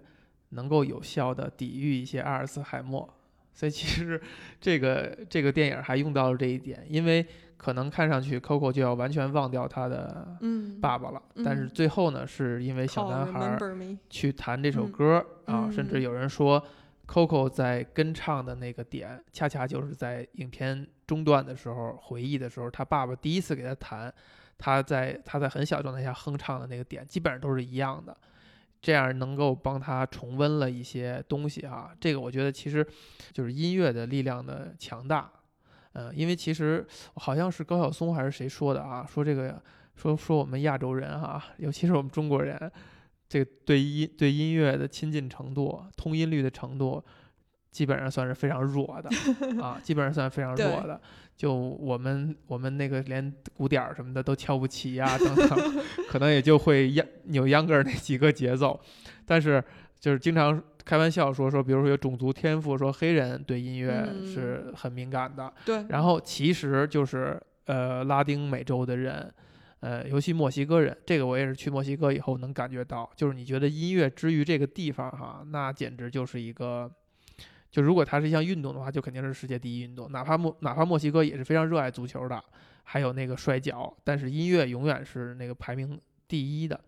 [0.50, 3.08] 能够有效的抵御一些阿尔茨海默。
[3.52, 4.20] 所以其实
[4.60, 11.68] 这个这个电影还用到了这一点，因为可能看上去 Coco 就要完全忘掉他的嗯，爸爸了，但是嗯。
[11.68, 13.58] 最后呢，是因为小男孩儿
[14.08, 15.98] 去弹这首嗯歌、啊，甚至。
[15.98, 16.64] 嗯有人说
[17.06, 24.10] ，Coco 在跟唱的那个点，恰恰就是在影片中段的时候回忆的时候，他爸爸第一次给他弹，
[24.56, 28.16] 他在他在很小状态下哼唱的那个点，基本上都是一样的，
[28.80, 31.94] 这样能够帮他重温了一些东西哈。
[32.00, 32.86] 这个我觉得其实
[33.32, 35.30] 就是音乐的力量的强大，
[35.92, 39.62] 嗯，因为其实好像是高晓松还是谁说的啊，说这个
[39.96, 42.70] 说说我们亚洲人哈， 尤其是我们中国人。
[43.28, 47.00] 这个对音对音乐的亲近程度、通音律的程度，
[47.70, 49.08] 基本上算是非常弱的
[49.62, 51.00] 啊，基本上算非常弱的。
[51.36, 55.58] 就我们我们那个连鼓点儿什么的都敲不齐呀、等等，
[56.06, 58.78] 可能也就会秧扭秧歌儿那几个节奏，
[59.24, 59.62] 但是
[59.98, 69.32] 就是经常开玩笑说说，比如说有种族天赋，说黑人对音乐嗯是很敏感的，对，然后其实就是呃拉丁美洲的人，
[69.80, 76.90] 呃尤其墨西哥人，这个我也是去墨西哥以后能感觉到，就是你觉得音乐之于这个地方哈，那简直就是一个。
[77.70, 80.10] 就如果它是一项运动的话，就肯定是世界第一运动。
[80.10, 82.42] 哪怕墨哪怕墨西哥也是非常热爱足球的，
[82.82, 86.80] 还有那个摔跤，但是音乐永远是那个排名第一的。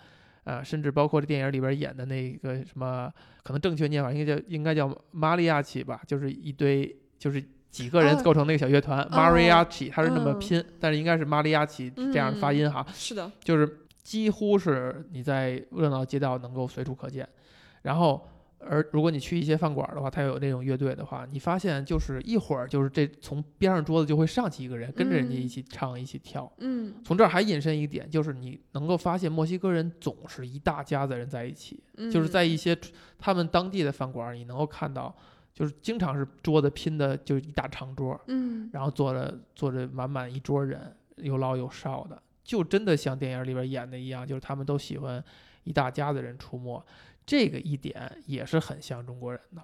[0.44, 3.08] 呃，甚至包括这电影里边演的那个什么，
[3.44, 7.40] 可能正确念法应该叫应该叫马里亚奇吧，就是一堆就是
[7.70, 17.28] 几个人啊构成那个小乐团、哦 mariachi，它是那么嗯拼，但是应该是马里亚奇这样的发音哈，是的，就是几乎是你在热闹街道能够随处可见。
[17.82, 18.28] 然后，
[18.64, 25.48] 而如果你去一些饭馆的话，它有那种乐队的话，你发现就是一会儿就是这从边上桌子就会上去一个人，跟着人家一嗯。
[25.48, 26.50] 起唱一起跳。
[26.58, 26.94] 嗯。
[27.04, 32.76] 从这儿还引申一点，就是你能够发现墨西哥人总是一大家子人在一起，就是在一些
[33.18, 35.14] 他们当地的饭馆儿，你能够看到，
[35.52, 38.70] 就是经常是桌子拼的，就是一大长桌，嗯。
[38.72, 45.22] 然后坐着坐着满满一桌人，有老有少的，就真的像电影里边演的一样，就是他们都喜欢
[45.64, 46.84] 一大家子人出没，
[47.24, 49.62] 这个一点也是很像中国人的。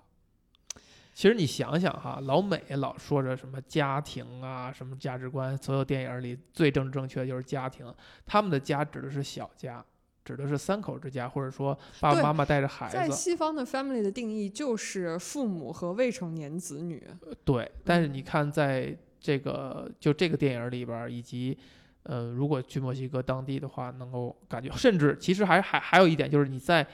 [1.14, 7.92] 其实你想想哈，老美老说着什么家庭啊，什么价值观，所有电影里最政治正确的就是家庭，
[8.24, 9.84] 他们的家指的是小家，
[10.24, 13.10] 指的是三口之家，或者说爸爸妈妈带着孩子在。
[13.10, 17.02] 西方的 family 的定义就是父母和未成年子女。
[17.44, 21.58] 对，但是嗯你看，在这个就这个电影里边儿，以及
[22.04, 26.86] 呃，如果去墨西哥当地的话，能够感觉，甚至其实还还还有一点，就是你在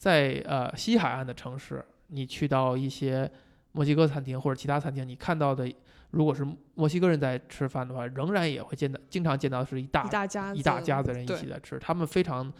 [0.00, 3.30] 在呃西海岸的城市，你去到一些
[3.72, 5.70] 墨西哥餐厅或者其他餐厅，你看到的，
[6.12, 6.42] 如果是
[6.74, 12.50] 墨西哥人在吃饭的话，仍然也会见到，经常见到是一大一大家一大子家子人一起在吃，他们非常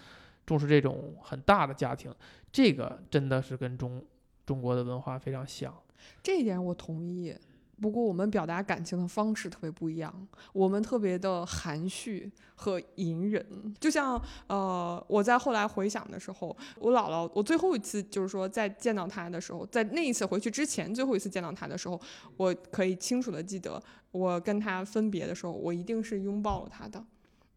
[0.44, 2.14] 重视这种很大的家庭，
[2.53, 4.05] 这个真的是跟中
[4.44, 5.74] 中国的文化非常像。
[6.22, 7.35] 这一点我同意。
[7.81, 10.14] 不过我们表达感情的方式特别不一样，
[10.53, 13.45] 我们特别的含蓄和隐忍。
[13.81, 22.01] 就像呃，我在后来回想的时候，我姥姥，我最后一次就是说在见到她的时候，在那一次回去之前最后一次见到她的时候，
[22.37, 27.03] 我可以清楚的记得，我跟她分别的时候，我一定是拥抱了她的。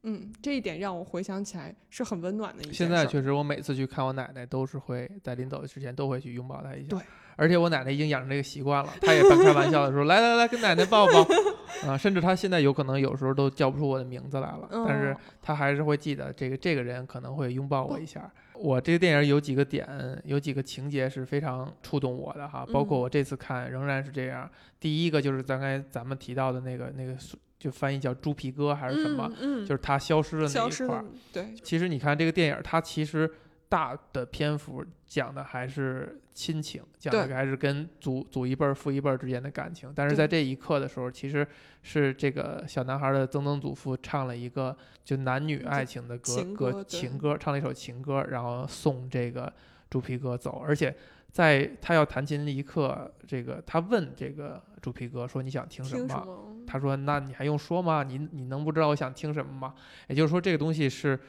[0.05, 6.89] 嗯，这一点让我回想起来是很温暖的一件事现在确实，我每次去看我奶奶，都是会在临走之前都会去拥抱她一下。
[6.89, 6.99] 对，
[7.35, 11.25] 而且我奶奶已经养成这个习惯了，她也半开玩笑的说：“来来来，跟奶奶抱抱。
[11.87, 18.31] ”啊，甚至她现在有可能有时候都叫不出我的名字来了，但是嗯她还是会记得这个这个人可能会拥抱我一下。
[18.55, 19.87] 我这个电影有几个点，
[20.23, 24.49] 有几个情节是非常触动我的哈，包括嗯我这次看仍然是这样。
[24.79, 27.13] 第一个就是刚才咱们提到的那个那个，
[27.59, 33.29] 就翻译叫猪皮哥还是什么，嗯，嗯就是他消失的那一块儿。，对，其实你看这个电影，它其实
[33.73, 39.91] 大的篇幅讲的还是亲情，讲的还是跟祖祖一辈儿、父一辈儿之间的感情。
[39.95, 41.47] 但是在这一刻的时候，其实
[41.81, 49.51] 是这个小男孩的曾曾祖父唱了一个就男女爱情的歌歌情歌唱了一首情歌，然后送这个
[49.89, 50.62] 猪皮哥走。
[50.63, 50.95] 而且
[51.31, 56.63] 在他要弹琴的一刻，这个他问这个猪皮哥说：“你想听什么？”听什么？
[56.67, 58.03] 他说：“那你还用说吗？
[58.03, 59.73] 你你能不知道我想听什么吗？”
[60.09, 61.19] 也就是说，这个东西是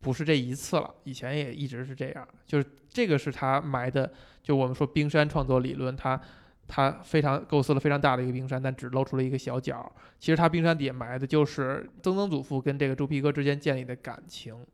[0.00, 0.94] 不是这一次了？
[1.04, 6.20] 以前也一直是这样，就是这个是他埋的，就我们说冰山创作理论，他
[6.66, 9.92] 他非常构思了非常大的一个冰山，但只露出了一个小角。
[10.18, 14.66] 其实他冰山底下埋的就是曾曾祖父跟这个猪皮哥之间建立的感情，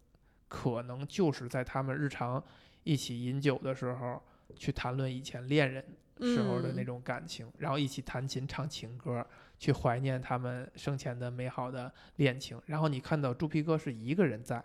[0.48, 2.42] 可能就是在他们日常
[2.84, 4.22] 一起饮酒的时候
[4.54, 5.84] 去谈论以前恋人
[6.20, 9.26] 时候的那嗯种感情，然后一起弹琴唱情歌，
[9.58, 12.60] 去怀念他们生前的美好的恋情。
[12.66, 14.62] 然后你看到猪皮哥是一个人在，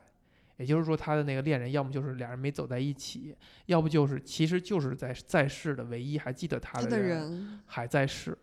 [0.61, 8.37] 也就是说他的那个恋人要么就是俩人没走在一起，要不就是其实就是在在世的唯一还记得他他的人，还在世，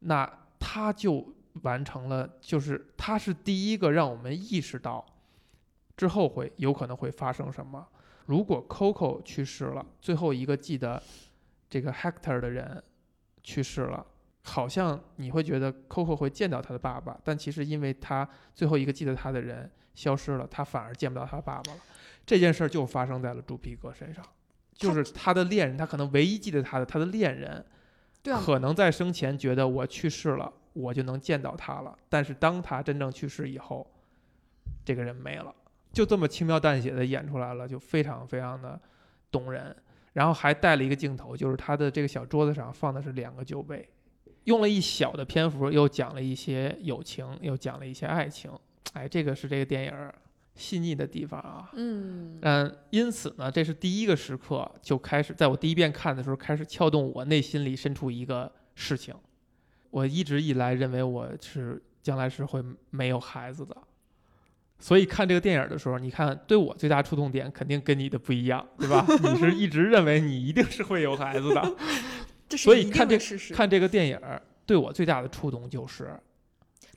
[0.00, 5.06] 那他就完成了，就是他是第一个让我们意识到
[5.96, 7.86] 之后会有可能会发生什么。
[8.26, 11.00] 如果 Coco 去世了，最后一个记得
[11.70, 12.82] 这个 Hector 的人
[13.42, 14.04] 去世了，
[14.42, 21.78] 好像你会觉得 Coco 会见到他的爸爸，但其实因为他最后一个记得他的人消失了，他反而见不到他爸爸了。
[22.26, 24.24] 这件事儿就发生在了猪皮哥身上，
[24.74, 27.64] 就是他的恋人，他可能唯一记得他的他的恋人，
[28.22, 31.96] 对啊，可能在生前觉得我去世了，我就能见到他了。
[32.08, 33.86] 但是当他真正去世以后，
[34.84, 35.54] 这个人没了，
[35.92, 38.80] 就这么轻描淡写的演出来了，就非常非常的
[39.30, 39.76] 动人。
[40.14, 43.88] 然后还带了一个镜头，就是他的这个小桌子上放的是两个酒杯，
[44.44, 48.50] 用了一小的篇幅又讲了一些友情，又讲了一些爱情。
[48.92, 50.14] 哎，这个是这个电影儿
[50.54, 51.70] 细腻的地方啊。
[51.74, 59.14] 嗯嗯，因此呢，这是第一个时刻就开始，在我第一遍看的时候开始撬动我内心里深处一个事情。
[59.90, 63.76] 我一直以来认为我是将来是会没有孩子的，
[64.78, 69.06] 所以看这个电影的时候，你看对我最大触动点肯定跟你的不一样，对吧？
[69.22, 71.76] 你是一直认为你一定是会有孩子的，
[72.48, 73.16] 这是所以看这。
[73.54, 74.20] 看这个电影
[74.66, 76.18] 对我最大的触动就是，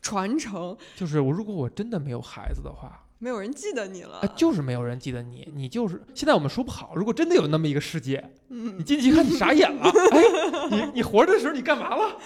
[0.02, 4.18] 传承，就是我如果我真的没有孩子的话，没有人记得你了。
[4.20, 10.22] 啊，就是没有人记得你，你就是现在我们说不好，如果真的有那么一个世界，嗯你，进去一看，你傻眼了，哎，
[10.70, 12.18] 你你活着的时候你干嘛了？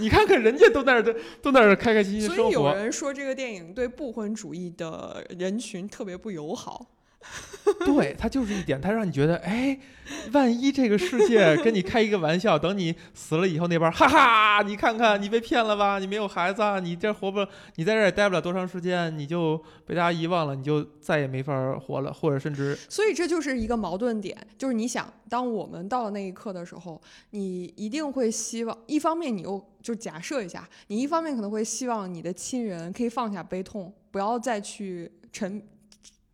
[0.00, 6.86] 你看看人家都在那儿都都在那儿开开心心所以有，人说这个电影对不婚主义的人群特别不友好。
[7.84, 9.78] 对他就是一点，他让你觉得，哎，
[10.32, 15.98] 万一这个世界跟你开一个玩笑，等你死了以后，那边哈哈，你看看你被骗了吧？
[15.98, 17.46] 你没有孩子，你这活不，
[17.76, 27.00] 你在这儿也待不了多长时间，你就被大家遗忘了，你就再也没法活了，或者甚至所以这就是一个矛盾点，就是你想，当我们到了那一刻的时候，
[27.30, 35.62] 你一定会希望，一方面你又就假设一下，你一方面可能会希望你的亲人可以放下悲痛，不要再去沉，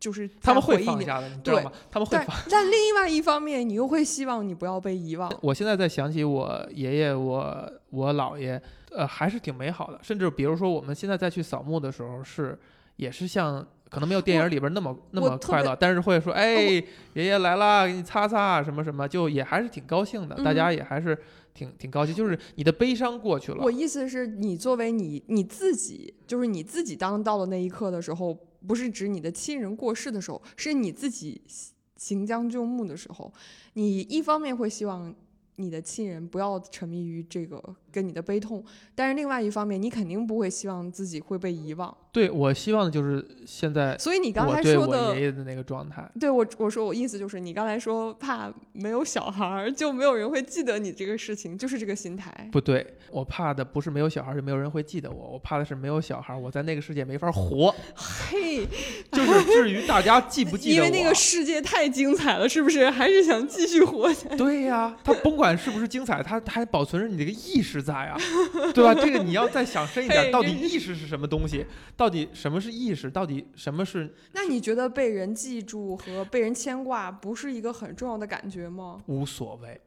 [0.01, 0.83] 就是他们会。
[0.83, 1.71] 放下的，你知道对吗？
[1.91, 2.35] 他们会但放。
[2.49, 5.31] 但另外一方面，你又会希望你不要被遗忘。
[5.41, 8.59] 我现在在想起我爷爷、我我姥爷，
[8.89, 9.99] 呃，还是挺美好的。
[10.01, 12.57] 甚至比如说，我们现在再去扫墓的时候，是
[12.95, 16.55] 也是像可能没有电影里边那么那么快乐，但是会说，哎，
[17.13, 20.35] 爷爷来啦，给你擦擦什么什么，就也还是挺高兴的。
[20.43, 21.15] 大嗯家也还是
[21.53, 23.69] 挺挺高兴，就是你的悲伤过去了我。
[23.69, 28.35] 意思是你作为你你自己，就是你自己当到了那一刻的时候，
[28.67, 31.41] 不是指你的亲人过世的时候，是你自己
[31.97, 33.31] 行将就木的时候，
[33.73, 35.13] 你一方面会希望
[35.55, 38.63] 你的亲人不要沉迷于这个跟你的悲痛，
[38.95, 41.95] 但是另外一方面，你肯定不会希望自己会被遗忘。
[42.11, 46.09] 对我希望的就是现在所以你刚才说的爷爷的那个状态。
[46.19, 52.49] 对我我说我意思就是，你刚才说怕没有小孩儿，就没有人会记得你这个事情，就是这个心态。
[52.51, 55.31] 不对，我怕的不是没有小孩，就没有人会记得我。
[55.31, 57.73] 我怕的是没有小孩，我在那个世界没法活。
[57.95, 58.65] 嘿，
[59.11, 62.89] 就是至于大家记不记得我，因为那个世界太精彩了，是不是？
[62.89, 64.35] 还是想继续活下去？
[64.35, 68.17] 对呀、他甭管是不是精彩，他他还保存着你这个意识在啊，
[68.73, 68.93] 对吧？
[68.93, 71.65] 这个你要再想深一点，到底意识是什么东西？
[71.97, 73.09] 到底什么是意识？
[73.09, 79.01] 到底什么是那你觉得被人记住和被人牵挂不是一个很重要的感觉吗？
[79.07, 79.79] 无所谓？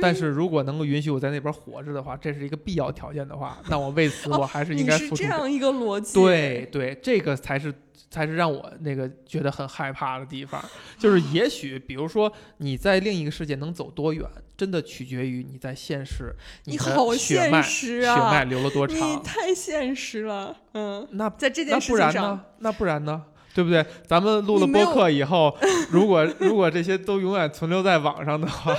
[0.00, 5.16] 但是如果能够允许我在那边活着的话，这是一个必要条件的话， 那我为此我还是应该付出的。
[5.16, 7.74] 这样一个逻辑，对，对，这个才是
[8.08, 10.62] 才是让我那个觉得很害怕的地方。
[10.96, 14.24] 就是也许，比如说你在另一个世界能走多远，
[14.56, 16.32] 真的取决于你在现实
[16.64, 18.06] 你的好现血脉血！
[18.16, 19.18] 脉流了多长你。
[19.24, 22.40] 太现实了，嗯，那在这件那不事情上然呢，？
[22.60, 23.24] 那不然呢？
[23.52, 23.84] 对不对？
[24.06, 25.52] 咱们录了播客以后，
[25.90, 28.72] 如果 如果这些都永远存留在网上的话，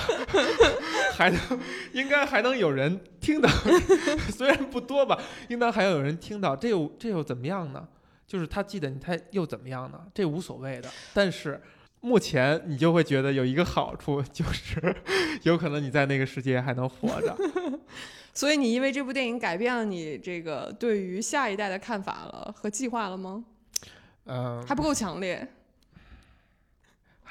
[1.22, 1.60] 还能
[1.92, 3.48] 应该还能有人听到，
[4.34, 5.16] 虽然不多吧，
[5.48, 6.56] 应当还有人听到。
[6.56, 7.86] 这又这又怎么样呢？
[8.26, 10.00] 就是他记得你，他又怎么样呢？
[10.12, 10.90] 这无所谓的。
[11.14, 11.60] 但是
[12.00, 14.96] 目前你就会觉得有一个好处，就是
[15.44, 17.36] 有可能你在那个世界还能活着。
[18.34, 23.44] 所以你因为这部电影改变了你这个对于下一代的看法了和计划了吗？
[24.24, 25.46] 嗯，还不够强烈，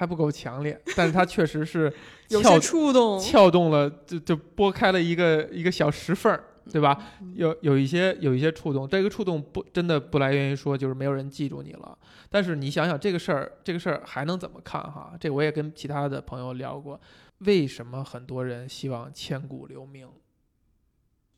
[0.01, 1.93] 还不够强烈，但是它确实是
[2.29, 3.19] 有撬些触动。
[3.19, 6.97] 撬动了，就就拨开了一个一个小石缝儿，对吧？
[7.21, 11.95] 嗯有有一些有一些触动，这个触动不真的不来源于说就是没有人记住你了，
[12.31, 15.13] 但是你想想这个事儿，这个事儿还能怎么看哈？
[15.19, 16.99] 这我也跟其他的朋友聊过，
[17.45, 20.09] 为什么很多人希望千古留名，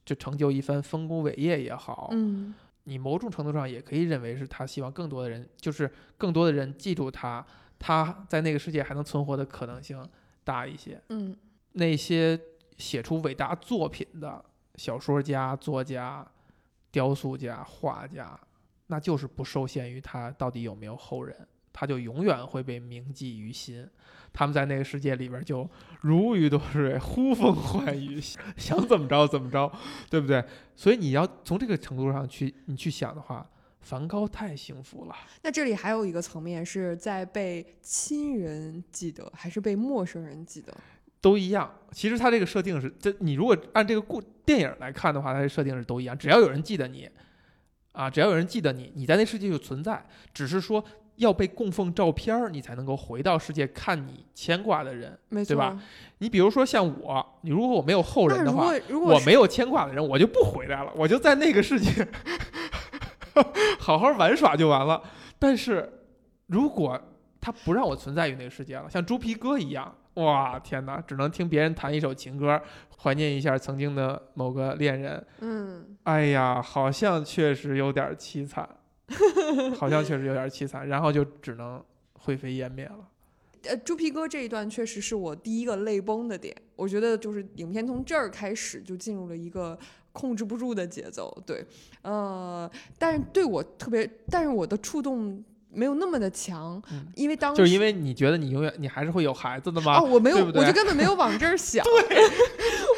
[0.05, 7.45] 就成就一番丰功伟业也好，嗯你某种程度上也可以认为是他希望更多的人，就是更多的人记住他，
[7.85, 10.01] 他在那个世界还能存活的可能性
[10.41, 11.01] 大一些。
[11.09, 11.35] 嗯
[11.73, 12.39] 那些
[12.77, 14.41] 写出伟大作品的
[14.75, 16.25] 小说家、作家、
[16.89, 18.39] 雕塑家、画家，
[18.87, 21.35] 那就是不受限于他到底有没有后人，
[21.73, 23.85] 他就永远会被铭记于心。
[24.31, 25.69] 他们在那个世界里边就
[25.99, 28.21] 如鱼得水、呼风唤雨，
[28.55, 29.69] 想怎么着怎么着，
[30.09, 30.41] 对不对？
[30.73, 33.45] 所以你要从这个程度上去你去想的话，
[33.83, 35.15] 梵高太幸福了。
[35.43, 40.75] 那这里还有一个层面是在被亲人记得，还是被陌生人记得？
[41.21, 41.71] 都一样。
[41.91, 46.17] 其实它这个设定是，这你如果按这个故电影来看的话，它的设定是都一样。
[46.17, 47.09] 只要有人记得你，
[47.91, 50.03] 啊，只要有人记得你，你在那世界就存在。
[50.33, 50.83] 只是说
[51.17, 55.17] 要被供奉照片儿，你才能够回到世界看你牵挂的人。
[55.29, 55.81] 没错，对吧？
[56.17, 62.05] 你比如说像我，你如果我没有后人的话，果如果我没有牵挂的人，我就不回来了，我就在那个世界
[63.79, 65.01] 好好玩耍就完了。
[65.39, 65.91] 但是
[66.47, 66.99] 如果
[67.41, 72.61] 他不让我存在于那个世界了，像猪皮哥一样，哇，天哪，只能听别人弹一首情歌，
[73.01, 75.25] 怀念一下曾经的某个恋人。
[75.39, 78.67] 嗯，哎呀，好像确实有点凄惨，
[79.75, 83.09] 好像确实有点凄惨，然后就只能灰飞烟灭了。
[83.63, 86.55] 呃，猪皮哥这一段确实是我第一个泪崩的点。
[86.75, 89.77] 我觉得就是影片从这儿开始就进入了一个
[90.13, 91.35] 控制不住的节奏。
[91.45, 91.65] 对，
[92.03, 99.99] 呃，但是对我特别，但是我的触动没有那么的强，嗯因为当时就是因为你觉得你永远你还是会有孩子的吗？
[99.99, 101.83] 哦，我没有，对对我就根本没有往这儿想。
[102.07, 102.29] 对，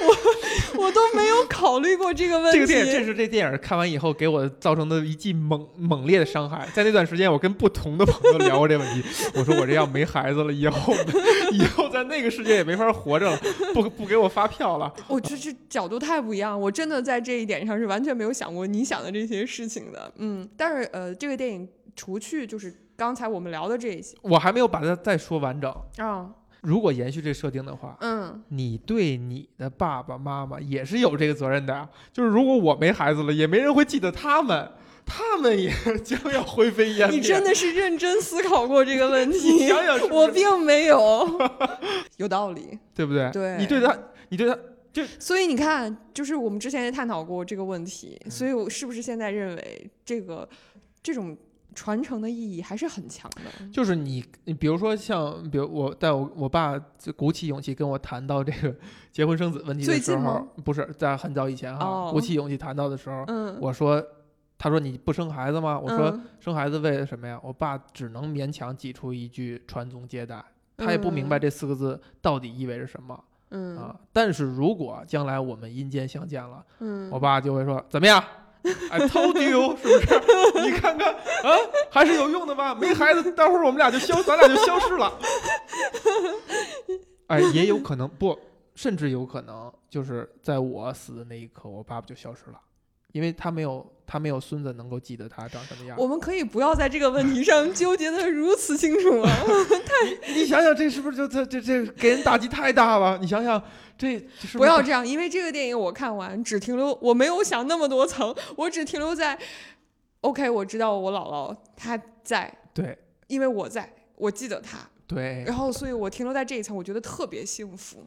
[0.07, 2.59] 我 我都没有考虑过这个问题。
[2.59, 6.67] 这个电影，这是这电影看完以后给我造成的一记猛猛烈的伤害。
[6.73, 9.07] 在那段时间，我跟不同的朋友聊过这个问题。
[9.33, 10.93] 我说我这要没孩子了，以后
[11.51, 13.39] 以后在那个世界也没法活着了，
[13.73, 14.93] 不不给我发票了。
[15.07, 20.11] 我这这角度太不一样，我真的在这一点上是完全没有想过你想的这些事情的。
[20.17, 25.73] 嗯，但是呃，这个电影除去就是刚才我们聊的这一些我还没有把它再说完整。
[25.97, 26.29] 啊，
[26.65, 31.87] 如果延续这设定的话，嗯，你对你的爸爸妈妈也是有这个责任的呀。
[32.11, 34.71] 就是如果我没孩子了，也没人会记得他们，
[35.05, 35.71] 他们也
[36.03, 37.17] 将要灰飞烟灭。
[37.17, 41.39] 你真的是认真思考过这个问你题， 想想是是我并没有，
[42.17, 42.77] 有道理。
[42.95, 43.29] 对不对？
[43.31, 43.97] 对你对他，
[44.29, 44.57] 你对他，
[44.91, 50.47] 就所以你看，就是我们之前也探讨过这个问题，嗯所以我是不是现在认为这个
[51.03, 51.37] 这种
[51.75, 53.67] 传承的意义还是很强的？
[53.71, 58.73] 就是你，你比如说像，比如我带我我爸就鼓起勇气跟我谈到这个
[59.11, 64.03] 结婚生子问题的时候，不是在很早以前哈，哦鼓起勇气谈到的时候，嗯，我说，
[64.57, 65.77] 他说你不生孩子吗？
[65.77, 67.39] 我说嗯生孩子为了什么呀？
[67.43, 70.43] 我爸只能勉强挤出一句传宗接代，
[70.77, 73.95] 他也不明白嗯这四个字到底意味着什么嗯啊。
[74.13, 78.23] 但是如果将来我们阴间相见了，嗯，我爸就会说怎么样
[78.89, 80.21] ？I told you，是不是？
[80.61, 81.57] 你看看啊，
[81.89, 82.73] 还是有用的吧？
[82.75, 85.17] 没孩子，待会儿我们俩就消，咱俩就消失了。
[87.27, 88.37] 哎，也有可能不，
[88.75, 92.59] 甚至有可能就是在我死的那一刻，我爸爸就消失了，
[93.13, 95.97] 因为他没有他没有孙子能够记得他长什么样。
[95.97, 99.29] 我们可以不要在这个问题上纠结的如此清楚吗？
[99.85, 103.17] 太你想想，这是不是就这这这给人打击太大了？
[103.19, 103.61] 你想想，
[103.97, 104.19] 这
[104.53, 109.37] 不要这样，因为这个电影我看完只停留，我没有想那么多层，我只停留在
[110.21, 112.97] ，OK，我知道我姥姥她在，对
[113.27, 114.77] 因为我在，我记得她，
[115.07, 118.05] 对然后所以我停留在这一层，我觉得特别幸福。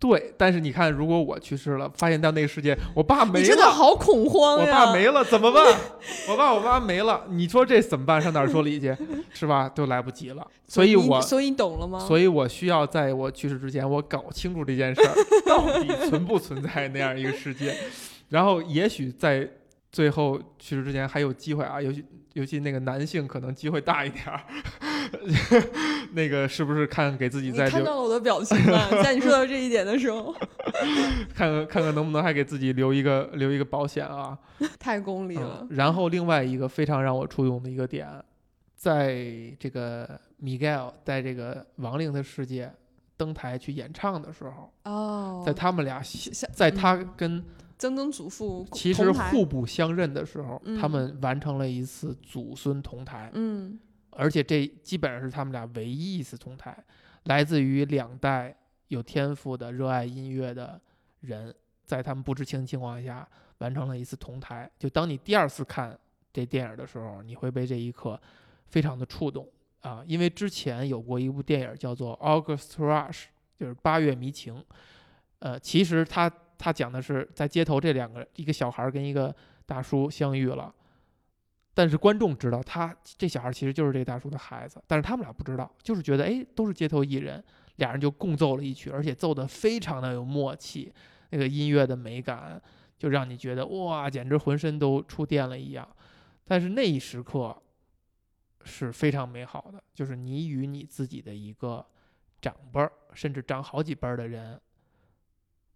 [0.00, 3.70] 对，但是你看，如果我去世了，发现到那个世界，我爸没你真的了。
[3.70, 4.66] 好恐慌我！
[4.66, 5.76] 爸没了怎么办？
[6.30, 8.22] 我爸我妈没了，你说这怎么办？
[8.22, 8.96] 上哪儿说理去？
[9.34, 9.68] 是吧？
[9.68, 10.46] 都来不及了。
[10.68, 11.98] 所以我，你所以你懂了吗？
[11.98, 17.74] 所以我需要在我去世之前，我搞清楚这件事儿到底存不存在那样一个世界。
[18.30, 19.48] 然后，也许在
[19.90, 24.40] 最后去世之前还有机会啊，尤其尤其那个男性可能机会大一点儿。
[26.12, 28.88] 那个是不是看给自己你再留看到了我的表情吗？
[29.02, 30.34] 在你说到这一点的时候，
[31.34, 34.38] 看 看看看能不能还给自己留一个留一个保险啊？
[34.78, 35.76] 太功利了嗯。。
[35.76, 38.08] 然后另外一个非常让我触动的一个点，
[38.74, 39.16] 在
[39.58, 42.72] 这个 Miguel 在这个亡灵的世界
[43.16, 46.00] 登台去演唱的时候，哦，在他们俩
[46.52, 47.44] 在他跟
[47.76, 53.78] 曾曾祖父其实互不相认的时候，他嗯们完成了一次祖孙同台，嗯
[54.18, 56.76] 而且这基本上是他们俩唯一一次同台，
[57.24, 58.52] 来自于两代
[58.88, 60.80] 有天赋的热爱音乐的
[61.20, 61.54] 人，
[61.84, 63.26] 在他们不知情的情况下
[63.58, 64.68] 完成了一次同台。
[64.76, 65.96] 就当你第二次看
[66.32, 68.20] 这电影的时候，你会被这一刻
[68.66, 69.48] 非常的触动
[69.82, 73.12] 啊，因为之前有过一部电影叫做《August Rush》，
[73.56, 74.64] 就是八月迷情。
[75.38, 79.32] 呃，其实他他讲的是在街头这两个一个小孩跟一个
[79.64, 80.74] 大叔相遇了。
[81.78, 87.40] 但是观众知道他这小孩其实就是这个大叔的孩子，但是他们俩不知道，就是觉得哎都是街头艺人，
[87.76, 90.92] 俩人就共奏了一曲，而且奏得非常的有默契，
[91.30, 92.60] 那个音乐的美感
[92.98, 95.88] 就让你觉得哇，简直浑身都触电了一样。
[96.44, 97.56] 但是那一时刻
[98.64, 101.86] 是非常美好的，就是你与你自己的一个
[102.40, 104.60] 长辈儿，甚至长好几辈儿的人，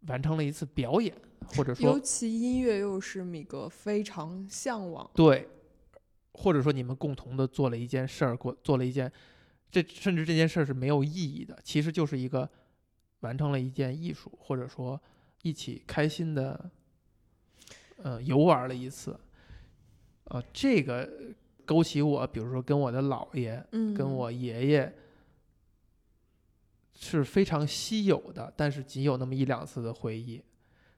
[0.08, 1.14] 完成了一次表演，
[1.56, 5.08] 或者说尤其音乐又是米格非常向往。
[5.14, 5.48] 对，
[6.34, 9.10] 或者说你们共同的做了一件事儿，过做了一件，
[9.70, 12.48] 这甚至这件事儿是没有意义的，其实就是一个
[13.20, 15.00] 完成了一件艺术，或者说
[15.42, 16.70] 一起开心的，
[17.96, 19.18] 呃，游玩了一次，
[20.24, 21.08] 呃，这个
[21.64, 24.92] 勾起我，比如说跟我的姥爷、嗯，跟我爷爷
[26.94, 30.42] 是非常稀有的，但是仅有那么一两次的回忆。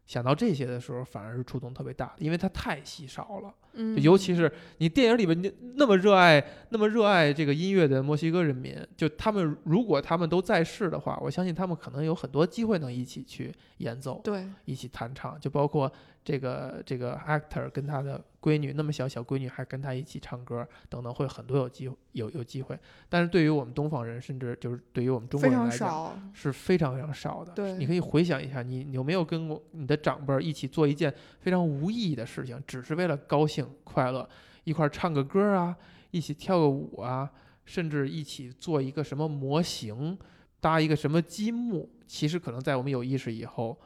[0.07, 3.55] 想到这些的时候，反而是触动特别大的，因为它太稀少了。
[3.75, 22.79] 嗯，就尤其是你电影里边你那么热爱、那么热爱这个音乐的墨西哥人民，就他们如果他们都在世的话，我相信他们可能有很多机会能一起去演奏、对，一起弹唱，就包括这个这个 actor 跟他的闺女那么小小闺女还跟他一起唱歌等等，会很多有机有有机会。
[23.09, 25.95] 但是对于我们东方人，甚至就是对于我们中国人来讲。
[26.33, 27.53] 是非常非常少的。
[27.53, 34.29] 对你可以回想一下，你有没有跟过你的长辈儿一起做一件非常无意义的事情，只是为了高兴快乐，
[34.65, 35.77] 一块儿唱个歌啊，
[36.11, 37.31] 一起跳个舞啊，
[37.65, 40.19] 甚至一起做一个什么模型，
[40.61, 43.79] 搭一个什么积木，其实可能在我们有意识以后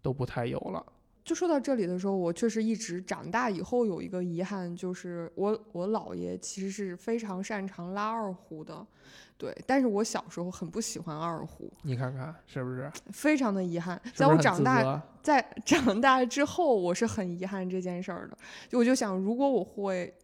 [0.00, 0.84] 都不太有了。
[1.24, 8.84] 就说到这里的时候，我确实一直长大以后有一个遗憾，就是我我姥爷其实是非常擅长拉二胡的，
[9.38, 12.90] 对，但是我小时候很不喜欢二胡，你看看是不是？
[13.12, 14.00] 非常的遗憾。
[14.04, 18.36] 是在我长大，在 长大之后，我是很遗憾这件事儿的。
[18.68, 20.21] 就我就想，如果我会学，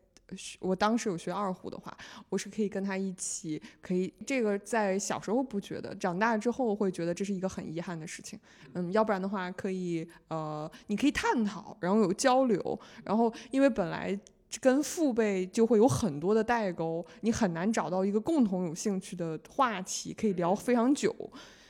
[0.60, 1.96] 我当时有学二胡的话，
[2.28, 8.38] 我是可以跟他一起，可以这个在小时候不觉得，长大之后会觉得这是一个很遗憾的事情。
[8.74, 14.18] 嗯，要不然的话，可以呃，你可以探讨，然后有交流，然后因为本来。
[14.62, 21.14] 跟父辈就会有很多的代沟，你很难找到一个共同有兴趣的话题，可以聊非常久。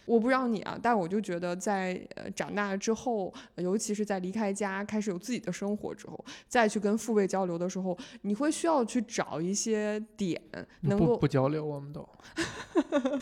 [0.09, 10.41] 我不知道你啊，但我就觉得在呃长大之后，呃尤其是在离开家开始有自己的生活之后，再去跟父辈交流的时候，你会需要去找一些点
[10.81, 12.09] 能不够不交流，我们都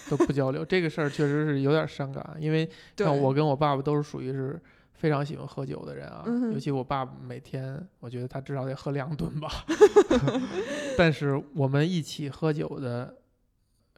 [0.09, 0.65] 都不交流。
[0.65, 4.61] 这个事儿确实是有点伤感，因为像我跟我爸爸都是属于是
[4.95, 9.51] 非常喜欢喝酒的人啊，嗯尤其我爸爸每天，我觉得他至少得喝两顿吧。
[10.97, 13.17] 但是我们一起喝酒的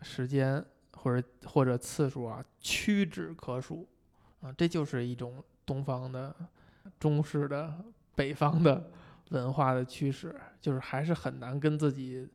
[0.03, 0.65] 时间
[1.03, 3.87] 或者或者次数啊，屈指可数
[4.41, 6.35] 啊，这就是一种东方的、
[6.99, 7.73] 中式的、
[8.15, 8.91] 北方的
[9.31, 12.29] 文化的趋势，就是还是很难跟自己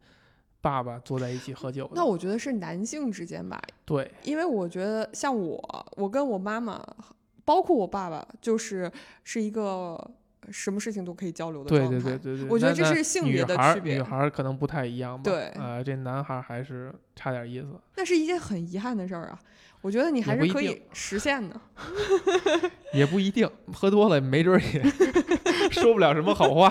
[0.62, 1.94] 爸爸坐在一起喝酒的。
[1.96, 6.82] 那我觉得是男性之间吧，对，因为我觉得像我，我跟我妈妈，
[7.44, 8.92] 包括我爸爸，就是
[9.24, 10.00] 是一个
[10.52, 12.00] 什么事情都可以交流的对状态。
[12.00, 15.24] 对对对对，我觉得这是性别的区别女孩儿可能不太一样吧。
[15.24, 17.68] 对呃，这男孩儿还是差点意思。
[17.96, 19.40] 那是一件很遗憾的事儿啊。
[19.82, 21.60] 我觉得你还是可以实现的。
[22.94, 24.82] 也不一定，喝多了没准儿也
[25.72, 26.70] 说不了什么好话，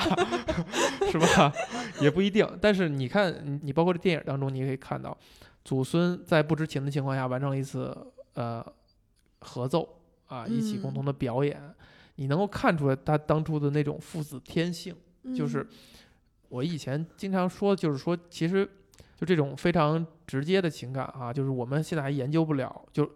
[1.12, 1.52] 是吧？
[2.00, 2.48] 也不一定。
[2.60, 5.14] 但是你看，你你包括这电影当中，你也可以看到，
[5.62, 7.94] 祖孙在不知情的情况下完成了一次
[8.32, 8.64] 呃
[9.40, 9.86] 合奏
[10.28, 11.60] 啊，一起共嗯同的表演，
[12.22, 14.94] 你能够看出来他当初的那种父子天性。
[15.34, 15.68] 就是嗯
[16.48, 18.68] 我以前经常说，就是说，其实
[19.16, 23.10] 就这种非常直接的情感啊，就是我们现在还研究不了，就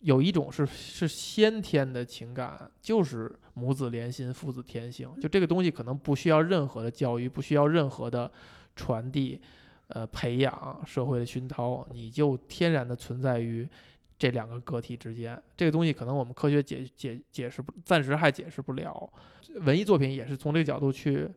[0.00, 8.30] 有一种是是先天的情感，就是母子连心、父子天性，就这个东西可能不需要任何的教育，不需要任何的
[8.74, 9.40] 传递、
[9.88, 13.68] 呃培养、社会的熏陶，你就天然的存在于。
[14.18, 19.12] 这两个个体之间，这个东西可能我们科学解解解释不，暂时还解释不了。
[19.60, 21.28] 文艺作品也是从这个角度去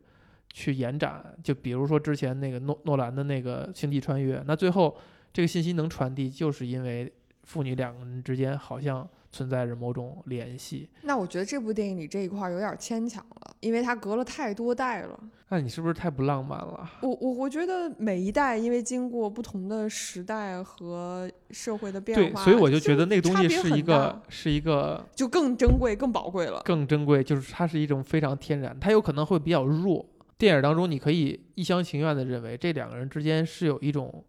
[0.52, 4.96] 去延展，就比如说之前那个诺诺兰的那个《星际穿越》，那最后
[5.32, 7.10] 这个信息能传递，就是因为
[7.50, 10.88] 父女两个人之间好像存在着某种联系。
[11.02, 15.18] 那我觉得这部电影里这一块儿有点牵强了，因为它隔了太多代了。
[15.48, 16.88] 那你是不是太不浪漫了？
[17.02, 26.62] 我我我觉得每一代因为经过不同的时代和社会的变化对，化，所以我就觉得那个东西是一个是一个就更珍贵、更宝贵了。
[26.64, 30.06] 更珍贵，就是它是一种非常天然，它有可能会比较弱。
[30.38, 34.24] 电影当中，你可以一厢情愿的认为这两个人之间是有一种，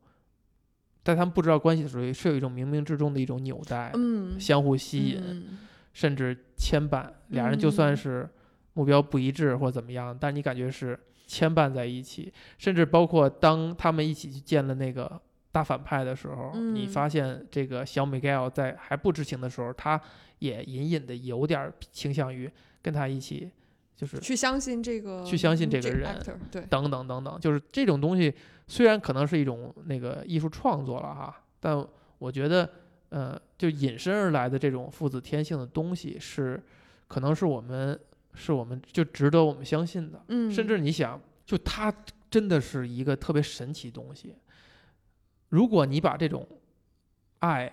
[1.03, 5.57] 在他们不知道关系的时候，是有一种冥冥之中的一种纽带，嗯，相互吸引，嗯。
[5.93, 7.05] 甚至牵绊。
[7.29, 8.29] 俩人就算嗯是
[8.73, 10.97] 目标不一致或怎么样，但你感觉是
[11.27, 15.19] 牵绊在一起，甚至包括当他们一起去见了那个
[15.51, 16.87] 大反派的时候，你嗯。
[16.87, 19.99] 发现这个小 Miguel 在还不知情的时候，他
[20.39, 22.49] 也隐隐的有点倾向于
[22.81, 23.51] 跟他一起，
[24.01, 28.33] 就是去相信这个，去相信这个这人 actor，对，等等等等，就是这种东西
[28.67, 31.87] 虽然可能是一种那个艺术创作了哈，但
[32.17, 32.67] 我觉得，
[33.09, 36.59] 呃，就引申而来的这种父子天性的东西是，
[37.07, 37.99] 可能是我们
[38.33, 41.93] 是我们就值得我们相信的，嗯，甚至你想，就它
[42.31, 44.35] 真的是一个特别神奇东西。
[45.49, 46.47] 如果你把这种
[47.37, 47.71] 爱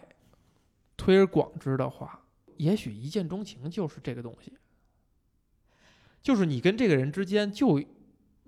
[0.94, 2.20] 推而广之的话，
[2.58, 4.52] 也许一见钟情就是这个东西，
[6.28, 7.82] 就是你跟这个人之间就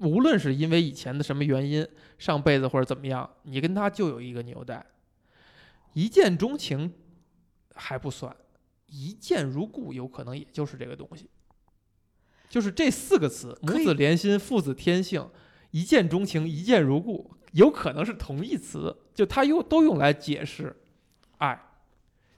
[0.01, 4.85] 无论是因为以前的什么原因，上辈子或者怎么样，你跟他就有一个纽带，
[5.95, 6.93] 一见钟情
[7.74, 8.37] 还不算，
[8.89, 11.31] 一见如故有可能也就是这个东西，
[12.51, 15.26] 就是这四个词：母子连心、父子天性、
[15.70, 20.76] 一见钟情、一见如故，有可能是同义词，就它用都用来解释
[21.39, 21.59] 爱，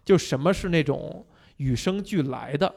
[0.04, 1.26] 就什么是那种
[1.56, 2.72] 与生俱来的，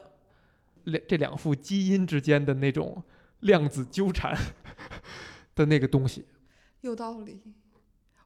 [0.86, 3.00] 两这两副基因之间的那种
[3.40, 4.36] 量子纠缠
[5.54, 6.24] 的那个东西。
[6.80, 7.40] 有道理。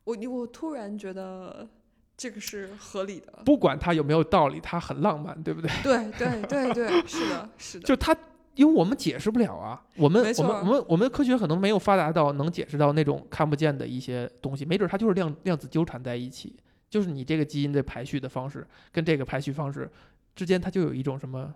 [0.05, 1.69] 我你我突然觉得
[2.17, 3.43] 这个是合理的。
[3.45, 5.71] 不管它有没有道理，它很浪漫，对不对？
[5.83, 7.85] 对对对对，是的，是的。
[7.87, 8.17] 就它，
[8.55, 16.57] 因为我们解释不了啊，我们我们我们我们科学可能没有发达到能解释到那种看不见的一些东西，没准它就是量量子纠缠在一起，
[16.89, 19.91] 就是你这个基因的排序的方式跟这个排序方式
[20.35, 21.55] 之间，它就有一种什么。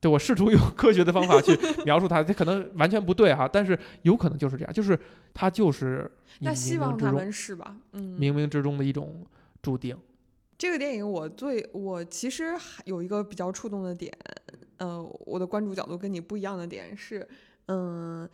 [0.00, 4.98] 对我试图用科学的方法去描述它，这可能完全不对哈，但是有可能就是这样，就是
[5.34, 7.76] 它就是那希望他们是吧？
[7.92, 9.26] 嗯，冥冥之中的一种
[9.60, 9.96] 注定。
[10.56, 14.12] 这个电影我最我其实还有一个比较触动的点，
[14.78, 17.26] 呃，我的关注角度跟你不一样的点是，
[17.66, 18.28] 嗯，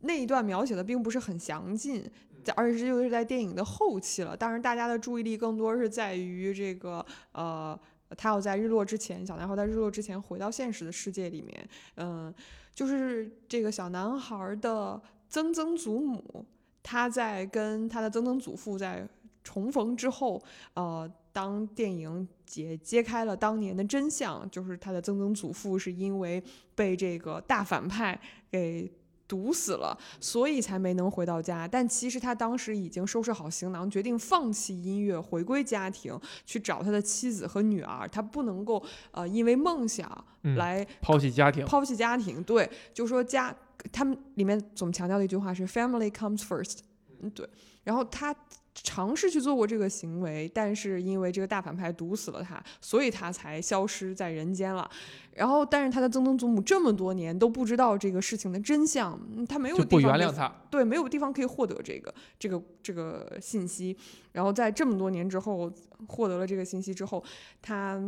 [0.00, 2.04] 那一段描写的并不是很详尽，
[2.44, 4.36] 在而且这就是在电影的后期了。
[4.36, 7.78] 当然，大家的注意力更多是在于这个呃，
[8.16, 12.32] 他要在日落之前，小男孩在日落之前回到现实的世界里面，嗯、
[12.74, 16.44] 就是这个小男孩的曾曾祖母，
[16.82, 19.08] 他在跟他的曾曾祖父在
[19.44, 20.40] 重逢之后，
[20.74, 26.42] 呃，当电影揭揭开了当年的真相，就是他的曾曾祖父是因为
[26.74, 28.90] 被这个大反派给
[29.32, 31.66] 毒死了，所以才没能回到家。
[31.66, 38.06] 但其实他当时已经收拾好行囊，决定放弃音乐，回归家庭，去找他的妻子和女儿。
[38.08, 40.06] 他不能够呃因为梦想
[40.42, 43.56] 嗯来抛弃家庭，抛弃家庭，对，就说家，
[43.90, 46.80] 他们里面总强调的一句话是 “family comes first”，
[47.22, 47.48] 嗯，对。
[47.82, 48.36] 然后他
[48.74, 54.90] 尝试去做过这个行为，但是因为这个大反派毒死了他，所以他才消失在人间了。
[55.34, 60.52] 然后，但是他的曾曾祖母这么多年都不知道这个事情的真相，嗯他没有地方不原谅他。
[60.70, 63.96] 对，没有地方可以获得这个这个这个信息。
[64.32, 65.70] 然后在这么多年之后
[66.08, 67.22] 获得了这个信息之后，
[67.60, 67.98] 他，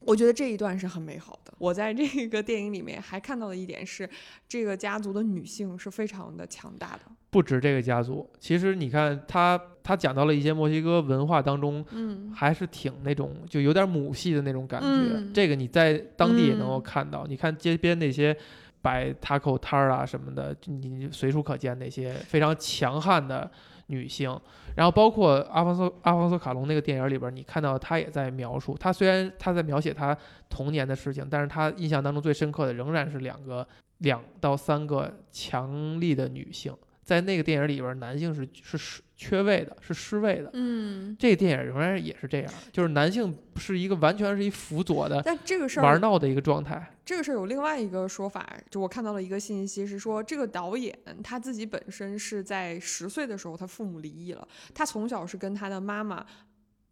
[0.00, 1.52] 我觉得这一段是很美好的。
[1.58, 4.08] 我在这个电影里面还看到的一点是，
[4.48, 7.00] 这个家族的女性是非常的强大的。
[7.30, 14.86] 不止这个家族，其实你看他，他讲到了一些墨西哥文化当中，嗯，还是挺那种就有点母系的那种感觉。
[14.86, 18.34] 嗯这个你在当地也能够嗯看到，你看街边那些
[18.80, 23.50] 摆 taco 摊儿啊什么的，你随处可见那些非常强悍的
[23.86, 24.38] 女性。
[24.74, 30.16] 然后包括阿方索阿方索卡隆那个电影里边，你看到他也在描述，他虽然他在描写他
[30.48, 33.66] 童年的事情，但是他印象当中最深刻的仍然是两个
[33.98, 36.74] 两到三个强力的女性。
[37.02, 40.50] 在那个电影里边，男性是是是缺位的，是失位的。
[40.52, 46.92] 嗯，这个电影仍然也是这样，就是男性是一个完全是一辅佐的但这个事儿，玩闹的一个状态。
[47.04, 56.26] 这个事儿有另外一个说法，就我看到了一个信息是说，这个导演他自己本身是在十岁的时候，他父母离异了，他从小是跟他的妈妈、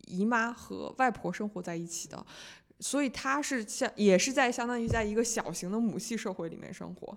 [0.07, 2.25] 姨妈和外婆生活在一起的。
[2.81, 7.17] 所以他是像也是在相当于在一个小型的母系社会里面生活，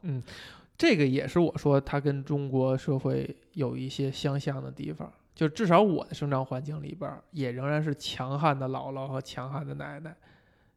[0.78, 10.15] 这个也是我说它跟中国社会有一些相像的地方，就至少我的生长环境里边儿也仍然是强悍的姥姥和强悍的奶奶。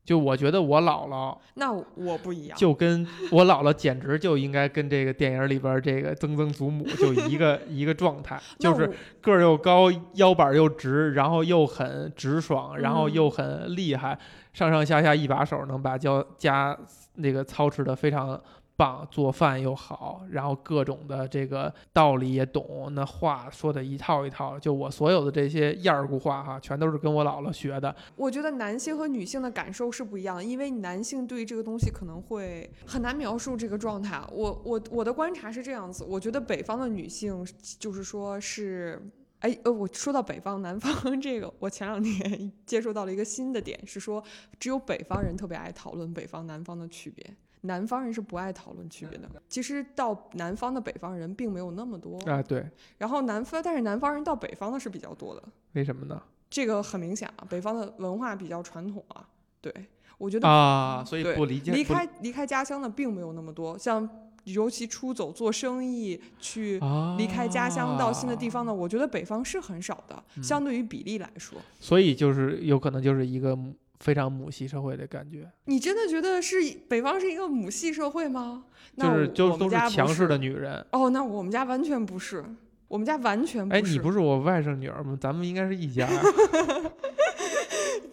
[0.03, 8.91] 就我觉得我姥姥那我不一样，就跟我姥姥简直就应该跟这个电影里边儿这个曾曾祖母就一个一个状态， 就是
[9.21, 14.19] 个儿又高，腰板儿又直，然后又很直爽，然后嗯又很厉害，
[14.55, 16.77] 上上下下一把手能把家家
[17.17, 18.41] 那个操持的非常
[18.81, 24.59] 棒，做饭又好，然后各种的这个道理也懂，那话说的一套一套。
[24.59, 27.95] 就我所有的这些燕儿古话哈，全都是跟我姥姥学的。
[28.17, 34.19] 我觉得男性和女性的感受是不一样的，因为男性对这个东西可能会很难描述这个状态。
[34.33, 37.47] 我我我的观察是这样子，我觉得北方的女性
[37.79, 38.99] 就是说是。
[39.41, 44.23] 哎，呃，我说到北方、南方这个，我前两天接触到了一个新的点，是说
[44.59, 47.25] 只有北方人特别爱讨论北方、南方的区别，
[47.63, 49.29] 南方人是不爱讨论区别的。
[49.49, 52.65] 其实到南方的北方人并没有那么多，啊，对，
[52.99, 55.43] 然后南方，但是南方人到北方的是比较多的。
[55.73, 56.23] 为什么呢？
[56.49, 59.29] 这个很明显啊，北方的文化比较传统啊。
[59.61, 59.73] 对，
[60.19, 64.09] 我觉得啊，所以不理解，离开离开家乡的并没有那么多，像
[64.45, 71.61] 尤其出走做生意去啊，离开家乡到新的地方呢，我觉得北方是很少的，嗯相对于比例来说。
[71.79, 76.57] 所以就是有可能就是一个母非常母系社会的感觉，你真的觉得是
[76.89, 78.65] 北方是一个母系社会吗？
[78.97, 80.85] 那就是就是都是强势的女人。
[80.93, 82.45] 哦，那我们家完全不是，
[82.89, 83.93] 我们家完全不哎，是。
[83.93, 85.17] 你不是我外甥女儿吗？
[85.21, 86.09] 咱们应该是一家。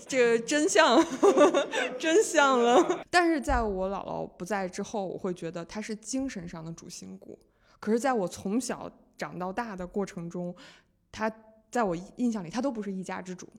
[0.09, 1.03] 这个真相，
[1.99, 3.05] 真相了。
[3.09, 7.37] 但是在我姥姥不在之后，我会觉得她是精神上的主心骨。
[7.79, 10.55] 可是在我从小长到大的过程中，
[11.11, 11.29] 她
[11.69, 13.49] 在我印象里，她都不是一家之主，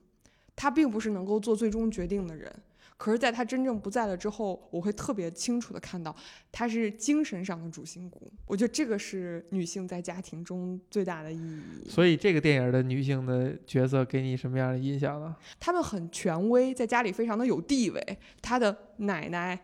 [0.59, 2.53] 她并不是能够做最终决定的人。
[2.97, 6.13] 可是，在她真正不在了之后，我会特别清楚的看到，
[6.51, 8.29] 她是精神上的主心骨。
[8.45, 11.89] 我觉得这个是女性在家庭中最大的意义。
[11.89, 15.33] 所以这个电影的女性的角色给你什么样的印象呢？
[15.61, 18.17] 她们很权威，在家里非常的有地位。
[18.41, 19.57] 她的奶奶，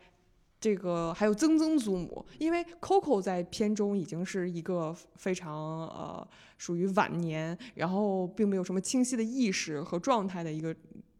[0.61, 5.53] 这个还有曾曾祖母，因为 Coco 在片中已经是一个非常
[5.89, 6.25] 呃
[6.57, 10.75] 属于晚年，然后并没有什么清晰的意识和状态的一个。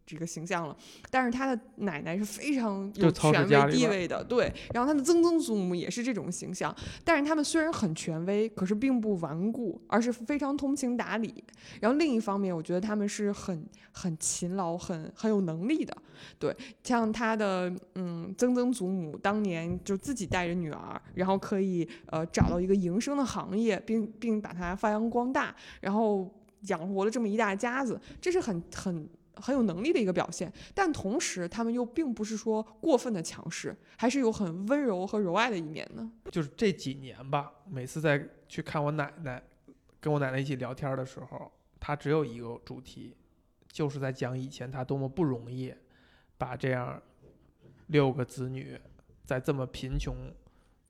[0.06, 0.78] 这个形象了，
[1.10, 4.54] 但是他的奶奶是非常有权威地位的，对。
[4.72, 11.44] 然后他的曾曾祖母也是这种形象，但是他们虽然很权威，可是并不顽固，而是非常通情达理。
[11.82, 15.98] 然后另一方面，我觉得他们是很很勤劳、很很有能力的。
[16.38, 26.32] 对，像他的嗯曾曾祖母当年就自己带着女儿，然后可以呃找到一个营生的行业，并并把它发扬光大，然后
[26.68, 29.10] 养活了这么一大家子，这是很很。
[29.38, 36.12] 很有能力的一个表现，但同时他们又并不是说过分的强势，还是有很温柔和柔爱的一面呢。
[36.32, 39.42] 就是这几年吧，每次在去看我奶奶，
[40.00, 43.16] 跟我奶奶一起聊天的时候，她只有一个主题，
[43.72, 45.74] 就是在讲以前她多么不容易，
[46.38, 47.02] 把这样
[47.88, 48.80] 六个子女
[49.24, 50.16] 在这么贫穷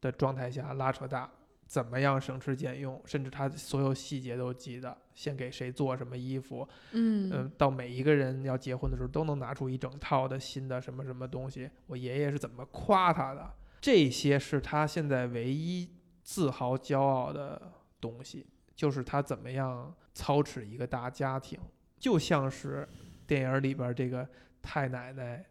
[0.01, 1.31] 的状态下拉扯大，
[1.65, 11.69] 怎么样省吃俭用，甚至他所有细节都记得，先给谁做什么衣服，嗯嗯，到每一个人要结婚的时候，都能拿出一整套的新的什么什么东西。
[11.87, 13.51] 我爷爷是怎么夸他的？
[13.81, 15.89] 这些是他现在唯一
[16.21, 17.61] 自豪、骄傲的
[17.99, 18.45] 东西，
[18.75, 21.59] 就是他怎么样操持一个大家庭，
[21.99, 22.87] 就像是
[23.27, 24.27] 电影里边这个
[24.61, 25.45] 太奶奶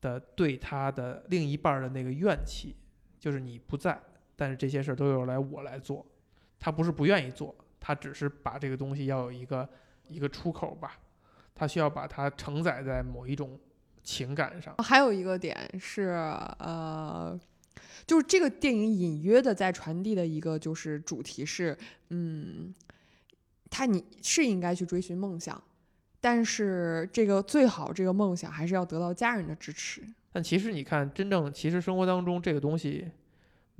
[0.00, 2.74] 的对他的另一半儿的那个怨气，
[3.18, 4.00] 就是你不在，
[4.42, 6.04] 但是这些事儿都由来我来做。
[6.58, 9.68] 他不是不愿意做，他只是把这个东西要有一个
[10.08, 10.98] 一个出口吧，
[11.54, 13.56] 他需要把它承载在某一种
[14.02, 14.74] 情感上。
[14.78, 16.08] 还有一个点是，
[16.58, 17.38] 呃，
[18.04, 21.78] 就是这个电影隐约的在传递的一个就是主题是，
[22.10, 22.74] 嗯，
[23.70, 25.62] 他你是应该去追寻梦想，
[26.20, 30.02] 但是这个最好这个梦想还是要得到家人的支持。
[30.32, 33.06] 但其实你看，真正其实生活当中这个东西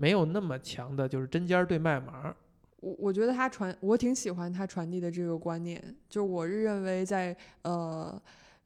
[0.03, 2.35] 没有那么强的，就是针尖儿对麦芒儿。
[2.81, 8.21] 我我觉得他传，我挺喜欢他传递的这个观念，就我是认为在呃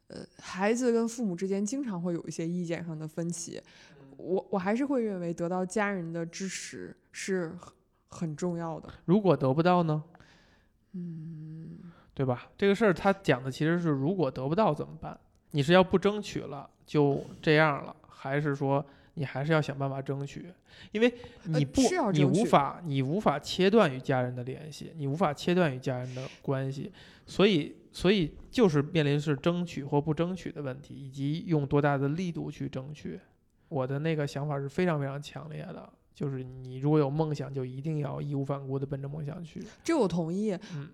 [0.09, 3.61] 呃孩子跟父母之间经常会有一些意见上的分歧，
[4.16, 7.74] 我我还是会认为得到家人的支持是很
[8.09, 8.89] 很重要的。
[9.05, 10.03] 如果得不到呢，
[10.93, 12.49] 嗯，对吧？
[12.57, 15.20] 这个事儿他讲的其实是，如果得不到怎么办？
[15.51, 18.82] 你是要不争取了就这样了，还是说
[19.18, 20.46] 你还是要想办法争取？
[20.92, 21.12] 因为
[21.44, 21.80] 你不，
[22.12, 26.92] 你无法，你无法切断与家人的联系，你无法切断与家人的关系，
[27.26, 33.18] 所以，所以就是面临是争取或不争取的问题，以及用多大的力度去争取。
[33.68, 39.60] 我的那个想法是非常非常强烈的，就是你如果有梦想，就一定要义无反顾的奔着梦想去。
[39.82, 40.52] 这我同意。
[40.74, 40.88] 嗯，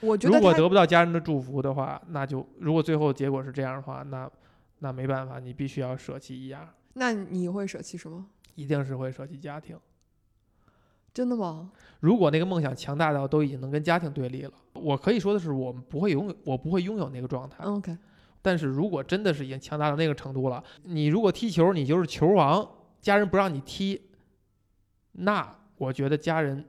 [0.00, 4.30] 我觉得如果得不到家人的祝福的话，那就如果最后结果是这样的话，那
[4.78, 8.26] 那没办法，你必须要舍弃一样，那你会舍弃什么？
[8.54, 9.78] 一定是会舍弃家庭。
[11.12, 11.70] 真的吗？
[12.00, 17.62] 如果那个梦想强大到都已经能跟家庭对立了，我可以说的是，我们不会拥有，我不会拥有那个状态。
[17.62, 17.96] OK，
[18.42, 22.68] 但是如果真的是已经强大到那个程度了，你如果踢球，你就是球王，
[23.00, 24.10] 家人不让你踢，
[25.12, 26.64] 那我觉得家人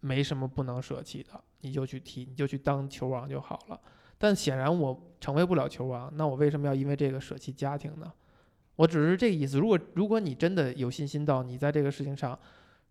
[0.00, 3.80] 没什么不能舍弃的，你就去踢，你就去当球王就好了。
[4.18, 8.12] 但显然我成为不了球王，那我为什么要因为这个舍弃家庭呢？
[8.80, 9.58] 我只是这个意思。
[9.58, 12.38] 如果如果你真的有信心到你在这个事情上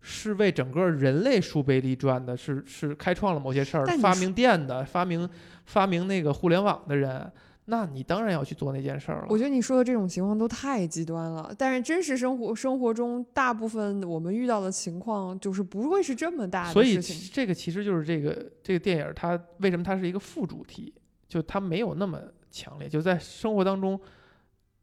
[0.00, 5.28] 是为整个人类树碑立传的，是是开创了某些事儿发明电的，发明
[5.66, 7.30] 发明那个互联网的人，
[7.64, 9.26] 那你当然要去做那件事儿了。
[9.28, 11.52] 我觉得你说的这种情况都太极端了。
[11.58, 17.30] 但是真实生活生活中，大部分我们遇到的情况就是不会是这么大所以的事情。
[17.32, 20.94] 这个其实就是这个这个电影它为什么它是一个副主题，
[21.28, 22.18] 就它没有那么
[22.50, 24.00] 强烈，就在生活当中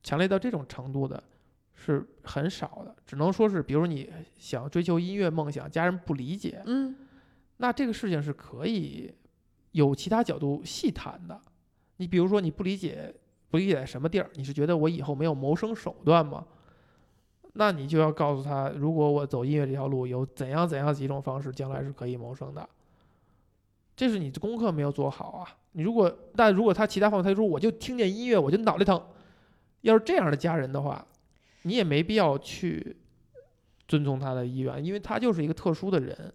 [0.07, 1.21] 强烈到这种程度的
[1.73, 6.95] 是很少的，只能说是比如你想追求音乐梦想，家人不理解，嗯，
[7.57, 9.13] 那这个事情是可以
[9.73, 11.37] 有其他角度细谈的。
[11.97, 13.13] 你比如说你不理解
[13.49, 14.29] 不理解在什么地儿？
[14.35, 16.45] 你是觉得我以后没有谋生手段吗？
[17.51, 22.69] 那你就要告诉他，如果我走音乐这条路，有怎样怎样几种方式，将来是可以谋生的。
[23.93, 25.57] 这是你的功课没有做好啊！
[25.73, 29.03] 你如果，但如果他其他方面，他说我就听见音乐我就脑袋疼，
[29.87, 31.05] 要是这样的家人的话，
[31.63, 32.95] 你也没必要去
[33.87, 36.33] 尊重他的意愿，因为他就是一个特殊的人。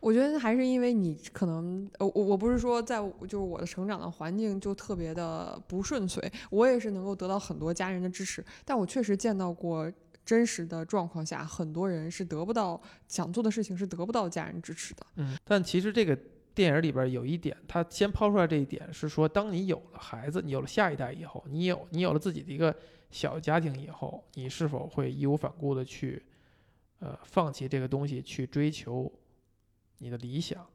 [0.00, 9.90] 我觉得还是因为你可能，呃，我我不是说在就是我的成长的环境就特别的不顺遂，我也是能够得到很多家人的支持，但我确实见到过
[10.24, 15.06] 真实的状况下，很多人是得不到想做的事情是得不到家人支持的。
[15.16, 16.18] 嗯，但其实这个
[16.54, 22.74] 电影里边有一点，他先抛出来这一点是说，当你有了孩子，你有了下一代以后，你有你有了自己的一个
[23.10, 26.22] 小家庭以后，你是否会义无反顾的去，
[27.00, 29.12] 呃，放弃这个东西去追求？
[29.98, 30.66] 你的理想，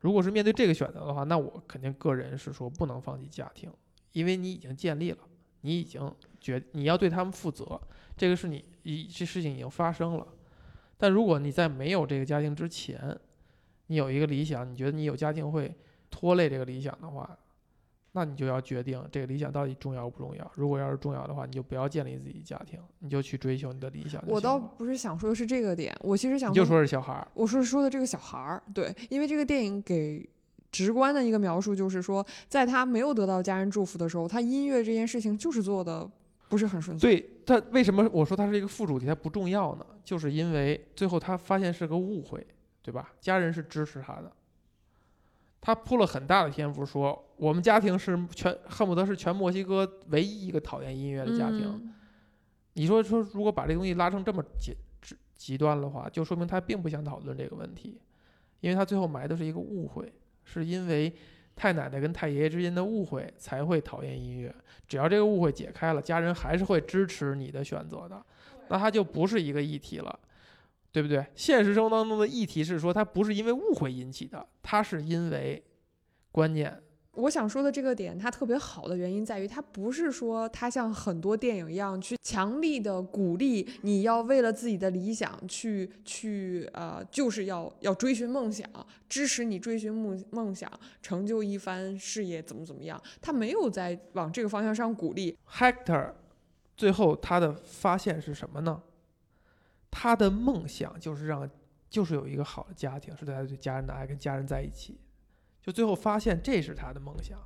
[0.00, 3.70] 如果是面对这个选择的话，那我肯定个人是说不能放弃家庭，
[4.12, 5.18] 因为你已经建立了，
[5.60, 7.80] 你已经决你要对他们负责，
[8.16, 10.26] 这个是你一这事情已经发生了。
[10.96, 13.18] 但如果你在没有这个家庭之前，
[13.92, 15.70] 你有一个理想，你觉得你有家庭会
[16.10, 17.28] 拖累这个理想的话。
[18.14, 20.52] 那你就要决定这个理想到底重要不重要。
[20.54, 24.22] 如果要是重要的话，你就不要建立自己家庭，你就去追求你的理想。
[24.26, 27.26] 我倒不是想说的是这个点，我其实想就说是小孩儿。
[27.32, 30.28] 我是说的这个小孩儿，对，因为这个电影给
[30.70, 36.06] 直观的一个描述就是说，在他没有得到家人祝福的时候，他音乐这件事情就是做的
[36.50, 37.16] 不是很顺遂。
[37.16, 39.86] 对他为什么我说他是一个副主题，他不重要呢？
[40.04, 42.46] 就是因为最后他发现是个误会，
[42.82, 43.12] 对吧？
[43.20, 44.30] 家人是支持他的。
[45.60, 51.94] 他铺了很大的篇幅说，我们家庭是全恨不得是全墨西哥唯一一个讨厌音乐的家庭。
[52.72, 58.00] 你说说，如果把这东西拉成这么极极极端的话，就说明他并不想讨论这个问题，
[58.60, 60.12] 因为他最后埋的是一个误会，
[60.42, 61.14] 是因为
[61.54, 64.52] 太奶奶跟太爷爷之间的误会才会讨厌音乐。
[64.88, 68.20] 只要这个误会解开了，家人还是会支持你的选择的，
[68.68, 70.18] 那他就不是一个议题了。
[70.92, 71.26] 对不对？
[71.34, 75.64] 现实生活当中的议题是说，它不是因为误会引起的，它是因为
[76.30, 76.82] 观念。
[77.14, 88.66] 我想说的这个点，它特别好的原因在于，它不是说它像很多电影一样去强力的鼓励你要为了自己的理想去去呃，就是要要追寻梦想，
[89.10, 90.70] 支持你追寻梦梦想，
[91.02, 92.98] 成就一番事业，怎么怎么样？
[93.20, 95.36] 他没有在往这个方向上鼓励。
[95.50, 96.12] Hector
[96.78, 98.82] 最后他的发现是什么呢？
[99.92, 101.48] 他的梦想就是让，
[101.90, 104.98] 就是有一个好的家庭，是他对家人的爱，跟家人在一起。
[105.60, 107.38] 就最后发现这是他的梦想，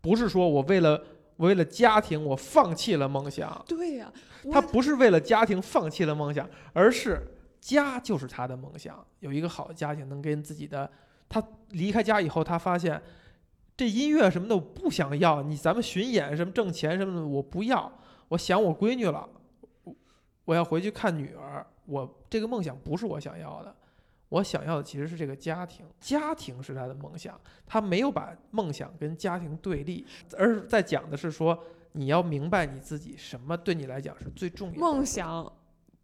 [0.00, 1.02] 不是说我为了
[1.36, 3.64] 为了家庭我放弃了梦想。
[3.66, 4.12] 对呀，
[4.52, 7.22] 他不是为了家庭放弃了梦想，而是
[7.60, 10.90] 家就是他的梦想，有一个好的家庭能跟自己的。
[11.28, 13.00] 他离开家以后，他发现
[13.76, 17.90] 这音乐什么的我不想要，你咱们巡演什么挣钱什么的我不要，
[18.28, 19.28] 我想我闺女了，
[20.44, 21.66] 我要回去看女儿。
[21.86, 23.74] 我这个梦想不是我想要的，
[24.28, 30.06] 我想要的其实是这个家庭，家庭是他的梦想，他没有把梦想跟家庭对立，
[30.36, 31.58] 而在讲的是说
[31.92, 34.80] 你要明白你自己什么对你来讲是最重要的。
[34.80, 35.52] 梦想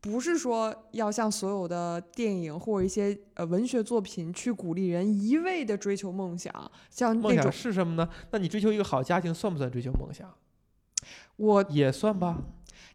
[0.01, 8.09] 不是说要像所有的电影或者一些呃文学作品去鼓励人一味的追求梦想，像梦想是什么呢？
[8.31, 10.33] 那你追求一个好家庭算不算追求梦想？
[11.37, 12.39] 我也算吧。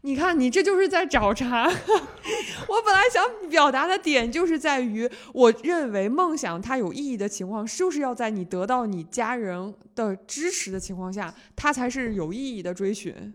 [0.02, 1.66] 你看，你这就是在找茬。
[1.68, 13.34] 我本来想表达的点就是在于，我认为梦想它有意义的情况，就是要在你得到你家人的支持的情况下，它才是有意义的追寻。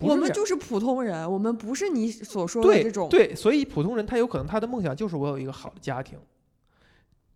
[0.00, 3.08] 我们就是普通人，我们不是你所说的这种。
[3.08, 6.18] 对，所以普通人他有可能他的梦想就是我有一个好的家庭。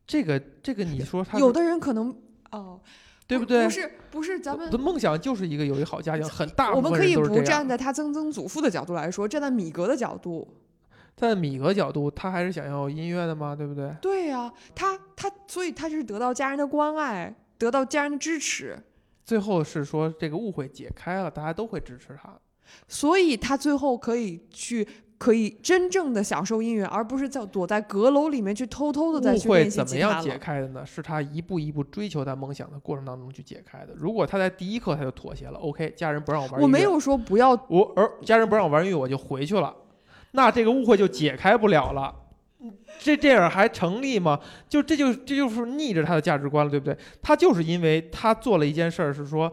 [0.07, 2.16] 这个，这个你说他有的人可能
[2.51, 2.80] 哦。
[3.27, 3.64] 对不对？
[3.64, 10.47] 不是不是，咱们的梦想就是一个有一个好家庭，很大我们可以不站在他曾曾祖父的角度来说，站在米格的角度，
[11.16, 13.55] 在米格角度，他还是想要音乐的吗？
[13.57, 13.95] 对不对？
[14.01, 18.79] 对呀，他他所以他就是得到家人的关爱，得到家人的支持。
[19.24, 22.33] 最后是说这个误会解开了，大家都会支持他，
[22.87, 24.87] 所以他最后可以去。
[25.18, 30.84] 可以真正的享受音乐，而不是在躲在阁楼里面去偷偷的在去练习怎么样解开的呢？
[30.84, 33.94] 是他一步一步追求他梦想的过程当中去解开的。
[33.96, 39.74] 如果他在第一刻他就妥协了，OK，家人不让我玩，我没有说不要我，而家人不让我玩音乐，我就回去了，
[40.32, 42.14] 那这个误会就解开不了了。
[42.98, 44.38] 这这样还成立吗？
[44.68, 46.94] 就这就这就是逆着他的价值观了，对不对？
[47.22, 49.50] 他就是因为他做了一件事儿，是说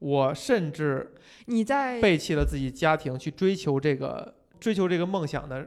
[0.00, 4.34] 我甚至你在背弃了自己家庭去追求这个。
[4.60, 5.66] 追求这个梦想的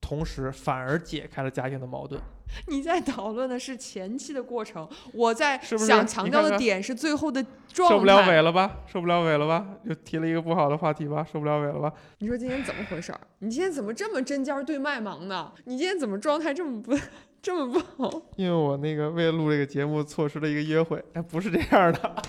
[0.00, 2.20] 同时反而解开了家庭的矛盾。
[2.66, 7.40] 你在讨论的是前期的过程，我在想强调的点是最后的
[7.72, 7.94] 状态。
[7.94, 8.78] 受不了尾了吧？
[8.88, 9.64] 受不了尾了吧？
[9.84, 11.24] 又提了一个不好的话题吧？
[11.32, 11.92] 受不了尾了吧？
[12.18, 13.20] 你说今天怎么回事儿？
[13.38, 15.52] 你今天怎么这么针尖儿对麦芒呢？
[15.66, 16.98] 你今天怎么状态这么不
[17.42, 18.22] 这么不好？
[18.36, 22.22] 因为我那个为了录这个节目错失了一个约会，哎，不是这样的。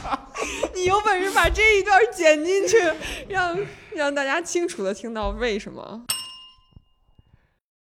[0.74, 2.76] 你有本事把这一段剪进去，
[3.28, 3.58] 让
[3.94, 6.04] 让大家清楚的听到为什么。